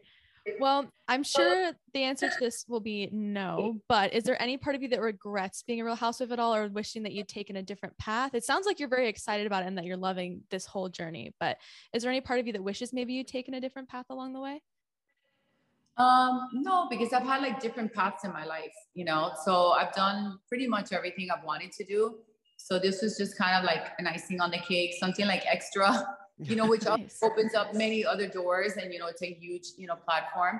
Well, 0.59 0.85
I'm 1.07 1.23
sure 1.23 1.71
the 1.93 2.03
answer 2.03 2.29
to 2.29 2.35
this 2.39 2.65
will 2.67 2.81
be 2.81 3.09
no, 3.11 3.79
but 3.89 4.13
is 4.13 4.25
there 4.25 4.39
any 4.39 4.57
part 4.57 4.75
of 4.75 4.83
you 4.83 4.89
that 4.89 5.01
regrets 5.01 5.63
being 5.63 5.81
a 5.81 5.85
real 5.85 5.95
housewife 5.95 6.31
at 6.31 6.39
all 6.39 6.53
or 6.53 6.67
wishing 6.67 7.01
that 7.03 7.13
you'd 7.13 7.27
taken 7.27 7.55
a 7.55 7.63
different 7.63 7.97
path? 7.97 8.35
It 8.35 8.43
sounds 8.43 8.67
like 8.67 8.79
you're 8.79 8.89
very 8.89 9.07
excited 9.07 9.47
about 9.47 9.63
it 9.63 9.67
and 9.67 9.77
that 9.79 9.85
you're 9.85 9.97
loving 9.97 10.41
this 10.51 10.67
whole 10.67 10.89
journey, 10.89 11.33
but 11.39 11.57
is 11.93 12.03
there 12.03 12.11
any 12.11 12.21
part 12.21 12.39
of 12.39 12.45
you 12.45 12.53
that 12.53 12.63
wishes 12.63 12.93
maybe 12.93 13.13
you'd 13.13 13.27
taken 13.27 13.55
a 13.55 13.61
different 13.61 13.89
path 13.89 14.05
along 14.11 14.33
the 14.33 14.41
way? 14.41 14.61
Um, 15.97 16.49
no, 16.53 16.87
because 16.89 17.13
I've 17.13 17.23
had 17.23 17.41
like 17.41 17.59
different 17.59 17.93
paths 17.93 18.23
in 18.23 18.33
my 18.33 18.45
life, 18.45 18.73
you 18.93 19.05
know. 19.05 19.31
So 19.45 19.71
I've 19.71 19.93
done 19.93 20.39
pretty 20.47 20.67
much 20.67 20.91
everything 20.91 21.29
I've 21.35 21.43
wanted 21.43 21.71
to 21.73 21.83
do. 21.83 22.15
So 22.57 22.79
this 22.79 23.01
was 23.01 23.17
just 23.17 23.37
kind 23.37 23.57
of 23.57 23.63
like 23.63 23.87
an 23.99 24.07
icing 24.07 24.41
on 24.41 24.49
the 24.49 24.57
cake, 24.57 24.95
something 24.99 25.27
like 25.27 25.43
extra, 25.45 26.17
you 26.39 26.55
know, 26.55 26.65
which 26.67 26.85
nice. 26.85 27.19
opens 27.21 27.53
up 27.53 27.75
many 27.75 28.05
other 28.05 28.27
doors 28.27 28.73
and 28.77 28.91
you 28.91 28.99
know, 28.99 29.07
it's 29.07 29.21
a 29.21 29.33
huge, 29.33 29.67
you 29.77 29.85
know, 29.85 29.95
platform. 29.95 30.59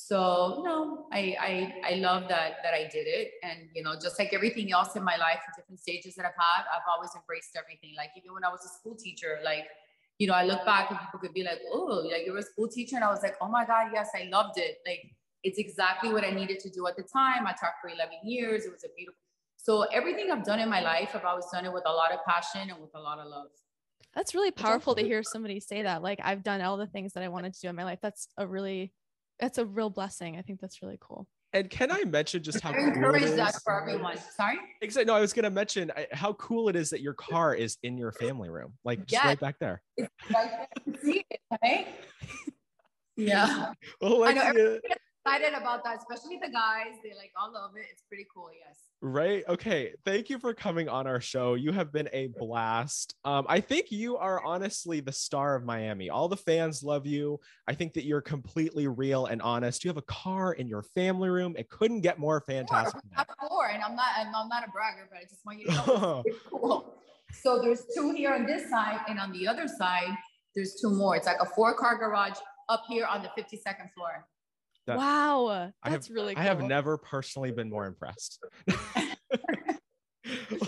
So 0.00 0.62
no, 0.64 1.06
I, 1.12 1.34
I 1.40 1.92
I 1.92 1.94
love 1.96 2.28
that 2.28 2.58
that 2.62 2.72
I 2.72 2.86
did 2.86 3.08
it, 3.08 3.32
and 3.42 3.68
you 3.74 3.82
know, 3.82 3.94
just 4.00 4.16
like 4.16 4.32
everything 4.32 4.70
else 4.70 4.94
in 4.94 5.02
my 5.02 5.16
life, 5.16 5.40
different 5.56 5.80
stages 5.80 6.14
that 6.14 6.24
I've 6.24 6.38
had, 6.38 6.66
I've 6.72 6.86
always 6.88 7.10
embraced 7.16 7.56
everything. 7.58 7.96
Like 7.96 8.10
even 8.16 8.32
when 8.32 8.44
I 8.44 8.48
was 8.48 8.64
a 8.64 8.68
school 8.68 8.94
teacher, 8.94 9.40
like 9.44 9.66
you 10.18 10.26
know, 10.26 10.34
I 10.34 10.44
look 10.44 10.64
back 10.64 10.90
and 10.90 10.98
people 10.98 11.20
could 11.20 11.32
be 11.32 11.44
like, 11.44 11.60
"Oh, 11.72 12.06
like 12.10 12.26
you 12.26 12.32
were 12.32 12.38
a 12.38 12.42
school 12.42 12.68
teacher," 12.68 12.96
and 12.96 13.04
I 13.04 13.10
was 13.10 13.22
like, 13.22 13.36
"Oh 13.40 13.48
my 13.48 13.64
god, 13.64 13.90
yes, 13.92 14.10
I 14.14 14.24
loved 14.24 14.58
it." 14.58 14.78
Like 14.86 15.02
it's 15.44 15.58
exactly 15.58 16.12
what 16.12 16.24
I 16.24 16.30
needed 16.30 16.58
to 16.60 16.70
do 16.70 16.86
at 16.86 16.96
the 16.96 17.04
time. 17.04 17.46
I 17.46 17.52
taught 17.52 17.74
for 17.80 17.88
11 17.88 18.18
years. 18.24 18.64
It 18.64 18.72
was 18.72 18.84
a 18.84 18.88
beautiful. 18.96 19.18
So 19.56 19.82
everything 19.92 20.30
I've 20.30 20.44
done 20.44 20.60
in 20.60 20.68
my 20.68 20.80
life, 20.80 21.10
I've 21.14 21.24
always 21.24 21.46
done 21.52 21.64
it 21.64 21.72
with 21.72 21.84
a 21.86 21.92
lot 21.92 22.12
of 22.12 22.20
passion 22.26 22.70
and 22.70 22.80
with 22.80 22.94
a 22.94 23.00
lot 23.00 23.18
of 23.18 23.26
love. 23.26 23.48
That's 24.14 24.34
really 24.34 24.50
powerful 24.50 24.94
to 24.94 25.02
hear 25.02 25.22
somebody 25.22 25.60
say 25.60 25.82
that. 25.82 26.02
Like 26.02 26.20
I've 26.22 26.42
done 26.42 26.60
all 26.62 26.76
the 26.76 26.86
things 26.86 27.12
that 27.12 27.22
I 27.22 27.28
wanted 27.28 27.54
to 27.54 27.60
do 27.60 27.68
in 27.68 27.76
my 27.76 27.84
life. 27.84 28.00
That's 28.00 28.28
a 28.36 28.46
really 28.46 28.92
that's 29.38 29.58
a 29.58 29.66
real 29.66 29.90
blessing. 29.90 30.36
I 30.36 30.42
think 30.42 30.60
that's 30.60 30.82
really 30.82 30.98
cool. 31.00 31.28
And 31.54 31.70
can 31.70 31.90
I 31.90 32.04
mention 32.04 32.42
just 32.42 32.60
how 32.60 32.72
I 32.72 32.78
encourage 32.78 33.24
cool 33.24 33.36
that 33.36 33.54
for 33.62 33.80
everyone? 33.80 34.18
Sorry. 34.36 34.58
Exactly. 34.82 35.06
No, 35.06 35.14
I 35.14 35.20
was 35.20 35.32
going 35.32 35.44
to 35.44 35.50
mention 35.50 35.90
how 36.12 36.34
cool 36.34 36.68
it 36.68 36.76
is 36.76 36.90
that 36.90 37.00
your 37.00 37.14
car 37.14 37.54
is 37.54 37.78
in 37.82 37.96
your 37.96 38.12
family 38.12 38.50
room, 38.50 38.74
like 38.84 39.06
just 39.06 39.24
right 39.24 39.40
back 39.40 39.58
there. 39.58 39.80
It's 39.96 40.10
right 40.32 40.50
there. 40.84 40.94
See 41.02 41.24
it, 41.30 41.40
right? 41.62 41.86
Yeah. 43.18 43.72
Well, 44.00 44.22
I 44.22 44.32
know 44.32 44.42
uh, 44.42 44.78
excited 45.26 45.52
about 45.52 45.82
that, 45.82 45.98
especially 45.98 46.38
the 46.40 46.52
guys. 46.52 46.94
They 47.02 47.14
like 47.16 47.32
all 47.36 47.52
love 47.52 47.72
it. 47.74 47.86
It's 47.90 48.02
pretty 48.08 48.26
cool. 48.32 48.50
Yes. 48.64 48.78
Right. 49.00 49.44
Okay. 49.48 49.92
Thank 50.04 50.28
you 50.28 50.40
for 50.40 50.52
coming 50.52 50.88
on 50.88 51.06
our 51.06 51.20
show. 51.20 51.54
You 51.54 51.70
have 51.70 51.92
been 51.92 52.08
a 52.12 52.28
blast. 52.38 53.14
Um, 53.24 53.46
I 53.48 53.60
think 53.60 53.92
you 53.92 54.16
are 54.16 54.42
honestly 54.44 54.98
the 54.98 55.12
star 55.12 55.54
of 55.54 55.64
Miami. 55.64 56.10
All 56.10 56.28
the 56.28 56.36
fans 56.36 56.82
love 56.82 57.06
you. 57.06 57.38
I 57.68 57.74
think 57.74 57.92
that 57.94 58.04
you're 58.04 58.20
completely 58.20 58.88
real 58.88 59.26
and 59.26 59.40
honest. 59.40 59.84
You 59.84 59.88
have 59.90 59.98
a 59.98 60.02
car 60.02 60.54
in 60.54 60.66
your 60.66 60.82
family 60.82 61.28
room. 61.28 61.54
It 61.56 61.68
couldn't 61.68 62.00
get 62.00 62.18
more 62.18 62.40
fantastic. 62.40 63.00
Four, 63.14 63.48
four 63.48 63.68
and 63.68 63.84
I'm 63.84 63.94
not. 63.94 64.08
I'm 64.18 64.48
not 64.48 64.66
a 64.66 64.70
bragger, 64.72 65.08
but 65.08 65.18
I 65.18 65.22
just 65.22 65.46
want 65.46 65.60
you 65.60 65.66
to 65.66 65.72
know. 65.72 66.24
cool. 66.50 66.94
So 67.32 67.60
there's 67.62 67.84
two 67.94 68.10
here 68.12 68.34
on 68.34 68.46
this 68.46 68.68
side, 68.68 69.00
and 69.08 69.20
on 69.20 69.30
the 69.30 69.46
other 69.46 69.68
side, 69.68 70.16
there's 70.56 70.74
two 70.74 70.90
more. 70.90 71.14
It's 71.14 71.26
like 71.26 71.40
a 71.40 71.46
four-car 71.46 71.98
garage 71.98 72.38
up 72.68 72.82
here 72.88 73.06
on 73.06 73.22
the 73.22 73.28
52nd 73.28 73.92
floor. 73.94 74.26
That, 74.88 74.96
wow, 74.96 75.70
that's 75.84 76.06
have, 76.06 76.14
really 76.14 76.34
cool. 76.34 76.42
I 76.42 76.46
have 76.46 76.62
never 76.62 76.96
personally 76.96 77.50
been 77.50 77.68
more 77.68 77.84
impressed. 77.84 78.42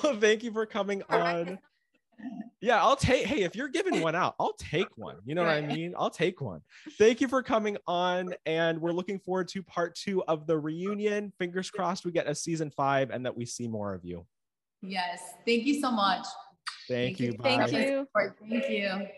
well, 0.02 0.20
thank 0.20 0.42
you 0.42 0.52
for 0.52 0.66
coming 0.66 1.02
on. 1.09 1.59
Yeah, 2.61 2.83
I'll 2.83 2.96
take. 2.96 3.24
Hey, 3.24 3.44
if 3.44 3.56
you're 3.56 3.68
giving 3.68 4.02
one 4.02 4.14
out, 4.14 4.35
I'll 4.38 4.52
take 4.59 4.88
one. 4.96 5.16
You 5.24 5.35
know 5.35 5.42
what 5.42 5.52
I 5.52 5.62
mean? 5.62 5.94
I'll 5.96 6.11
take 6.11 6.42
one. 6.42 6.61
Thank 6.98 7.22
you 7.22 7.28
for 7.28 7.42
coming 7.42 7.78
on, 7.87 8.35
and 8.44 8.78
we're 8.78 8.92
looking 8.92 9.18
forward 9.18 9.48
to 9.48 9.62
part 9.62 9.94
two 9.94 10.22
of 10.24 10.46
the 10.46 10.59
reunion. 10.59 11.33
Fingers 11.38 11.70
crossed 11.70 12.04
we 12.04 12.12
get 12.12 12.28
a 12.28 12.35
season 12.35 12.70
five 12.70 13.09
and 13.09 13.24
that 13.24 13.35
we 13.35 13.46
see 13.46 13.68
more 13.68 13.94
of 13.94 14.04
you. 14.04 14.26
Yes, 14.83 15.22
thank 15.46 15.64
you 15.64 15.80
so 15.80 15.90
much. 15.90 16.26
Thank, 16.87 17.16
thank 17.16 17.20
you. 17.20 17.26
you. 17.28 17.38
Thank 17.42 17.72
you. 17.72 18.06
Thank 18.50 18.68
you 18.68 19.09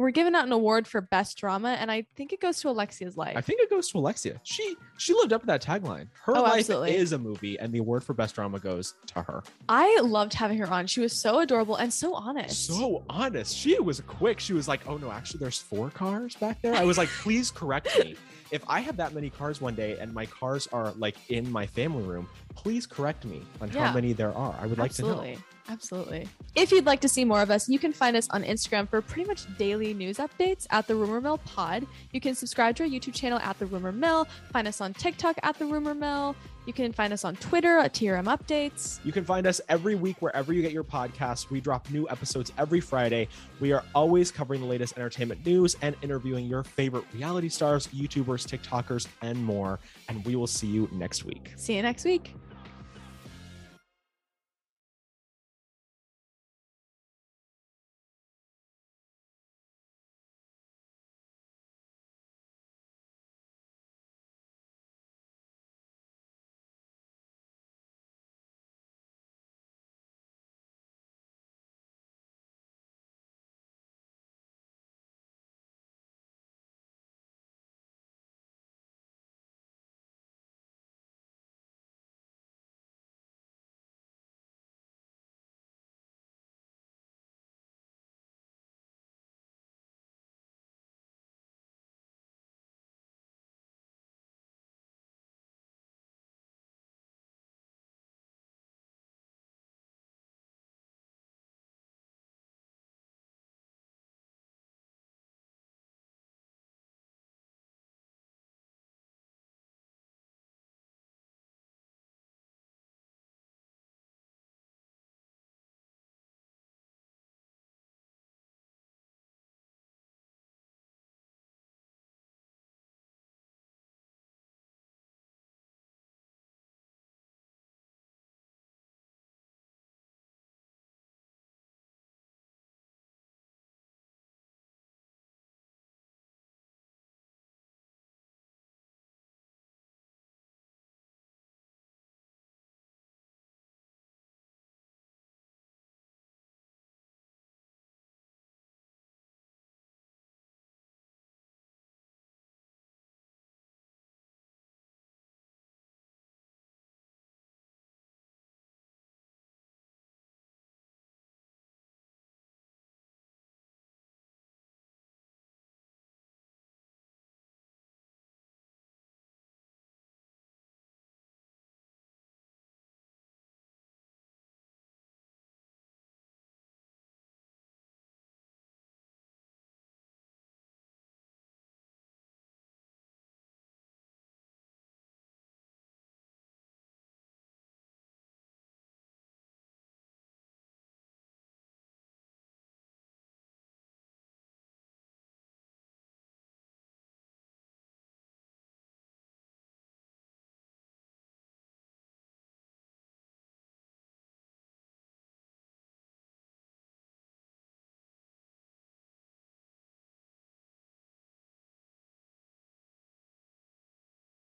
we're 0.00 0.10
giving 0.10 0.34
out 0.34 0.46
an 0.46 0.52
award 0.52 0.88
for 0.88 1.02
best 1.02 1.36
drama, 1.36 1.76
and 1.78 1.90
I 1.90 2.06
think 2.16 2.32
it 2.32 2.40
goes 2.40 2.60
to 2.60 2.70
Alexia's 2.70 3.16
life. 3.16 3.36
I 3.36 3.42
think 3.42 3.60
it 3.60 3.68
goes 3.68 3.90
to 3.90 3.98
Alexia. 3.98 4.40
She 4.44 4.76
she 4.96 5.12
lived 5.12 5.32
up 5.32 5.42
to 5.42 5.46
that 5.48 5.62
tagline. 5.62 6.08
Her 6.24 6.36
oh, 6.36 6.42
life 6.42 6.60
absolutely. 6.60 6.96
is 6.96 7.12
a 7.12 7.18
movie, 7.18 7.58
and 7.58 7.72
the 7.72 7.78
award 7.78 8.02
for 8.02 8.14
best 8.14 8.34
drama 8.34 8.58
goes 8.58 8.94
to 9.08 9.22
her. 9.22 9.42
I 9.68 10.00
loved 10.00 10.32
having 10.32 10.58
her 10.58 10.66
on. 10.68 10.86
She 10.86 11.00
was 11.00 11.12
so 11.12 11.40
adorable 11.40 11.76
and 11.76 11.92
so 11.92 12.14
honest. 12.14 12.66
So 12.66 13.04
honest. 13.10 13.54
She 13.54 13.78
was 13.78 14.00
quick. 14.00 14.40
She 14.40 14.54
was 14.54 14.66
like, 14.66 14.86
"Oh 14.88 14.96
no, 14.96 15.10
actually, 15.10 15.40
there's 15.40 15.58
four 15.58 15.90
cars 15.90 16.34
back 16.36 16.62
there." 16.62 16.74
I 16.74 16.84
was 16.84 16.96
like, 16.96 17.08
"Please 17.08 17.50
correct 17.50 17.88
me." 17.98 18.16
if 18.50 18.64
I 18.68 18.80
have 18.80 18.96
that 18.96 19.14
many 19.14 19.30
cars 19.30 19.60
one 19.60 19.74
day 19.74 19.98
and 20.00 20.12
my 20.12 20.26
cars 20.26 20.66
are 20.72 20.92
like 20.92 21.16
in 21.30 21.50
my 21.50 21.66
family 21.66 22.02
room, 22.02 22.28
please 22.54 22.86
correct 22.86 23.24
me 23.24 23.42
on 23.60 23.70
yeah. 23.70 23.88
how 23.88 23.94
many 23.94 24.12
there 24.12 24.32
are. 24.32 24.56
I 24.60 24.66
would 24.66 24.78
Absolutely. 24.78 25.16
like 25.16 25.34
to 25.34 25.40
know. 25.40 25.44
Absolutely. 25.70 26.26
If 26.56 26.72
you'd 26.72 26.84
like 26.84 27.00
to 27.00 27.08
see 27.08 27.24
more 27.24 27.42
of 27.42 27.50
us, 27.50 27.68
you 27.68 27.78
can 27.78 27.92
find 27.92 28.16
us 28.16 28.28
on 28.30 28.42
Instagram 28.42 28.88
for 28.88 29.00
pretty 29.00 29.28
much 29.28 29.46
daily 29.56 29.94
news 29.94 30.18
updates 30.18 30.66
at 30.70 30.88
the 30.88 30.96
Rumor 30.96 31.20
Mill 31.20 31.38
Pod. 31.38 31.86
You 32.12 32.20
can 32.20 32.34
subscribe 32.34 32.74
to 32.76 32.82
our 32.82 32.88
YouTube 32.88 33.14
channel 33.14 33.38
at 33.38 33.56
the 33.58 33.66
Rumor 33.66 33.92
Mill, 33.92 34.26
find 34.52 34.66
us 34.66 34.80
on 34.80 34.92
TikTok 34.94 35.36
at 35.44 35.58
the 35.58 35.66
Rumor 35.66 35.94
Mill. 35.94 36.34
You 36.66 36.72
can 36.72 36.92
find 36.92 37.12
us 37.12 37.24
on 37.24 37.36
Twitter 37.36 37.78
at 37.78 37.94
TRM 37.94 38.24
Updates. 38.24 38.98
You 39.04 39.12
can 39.12 39.24
find 39.24 39.46
us 39.46 39.60
every 39.68 39.94
week 39.94 40.20
wherever 40.20 40.52
you 40.52 40.60
get 40.60 40.72
your 40.72 40.84
podcasts. 40.84 41.50
We 41.50 41.60
drop 41.60 41.88
new 41.90 42.08
episodes 42.08 42.52
every 42.58 42.80
Friday. 42.80 43.28
We 43.60 43.72
are 43.72 43.82
always 43.94 44.30
covering 44.30 44.60
the 44.60 44.66
latest 44.66 44.96
entertainment 44.96 45.46
news 45.46 45.76
and 45.82 45.96
interviewing 46.02 46.46
your 46.46 46.62
favorite 46.62 47.04
reality 47.14 47.48
stars, 47.48 47.86
YouTubers, 47.88 48.46
TikTokers, 48.46 49.06
and 49.22 49.42
more. 49.42 49.80
And 50.08 50.24
we 50.24 50.36
will 50.36 50.46
see 50.46 50.66
you 50.66 50.88
next 50.92 51.24
week. 51.24 51.52
See 51.56 51.76
you 51.76 51.82
next 51.82 52.04
week. 52.04 52.34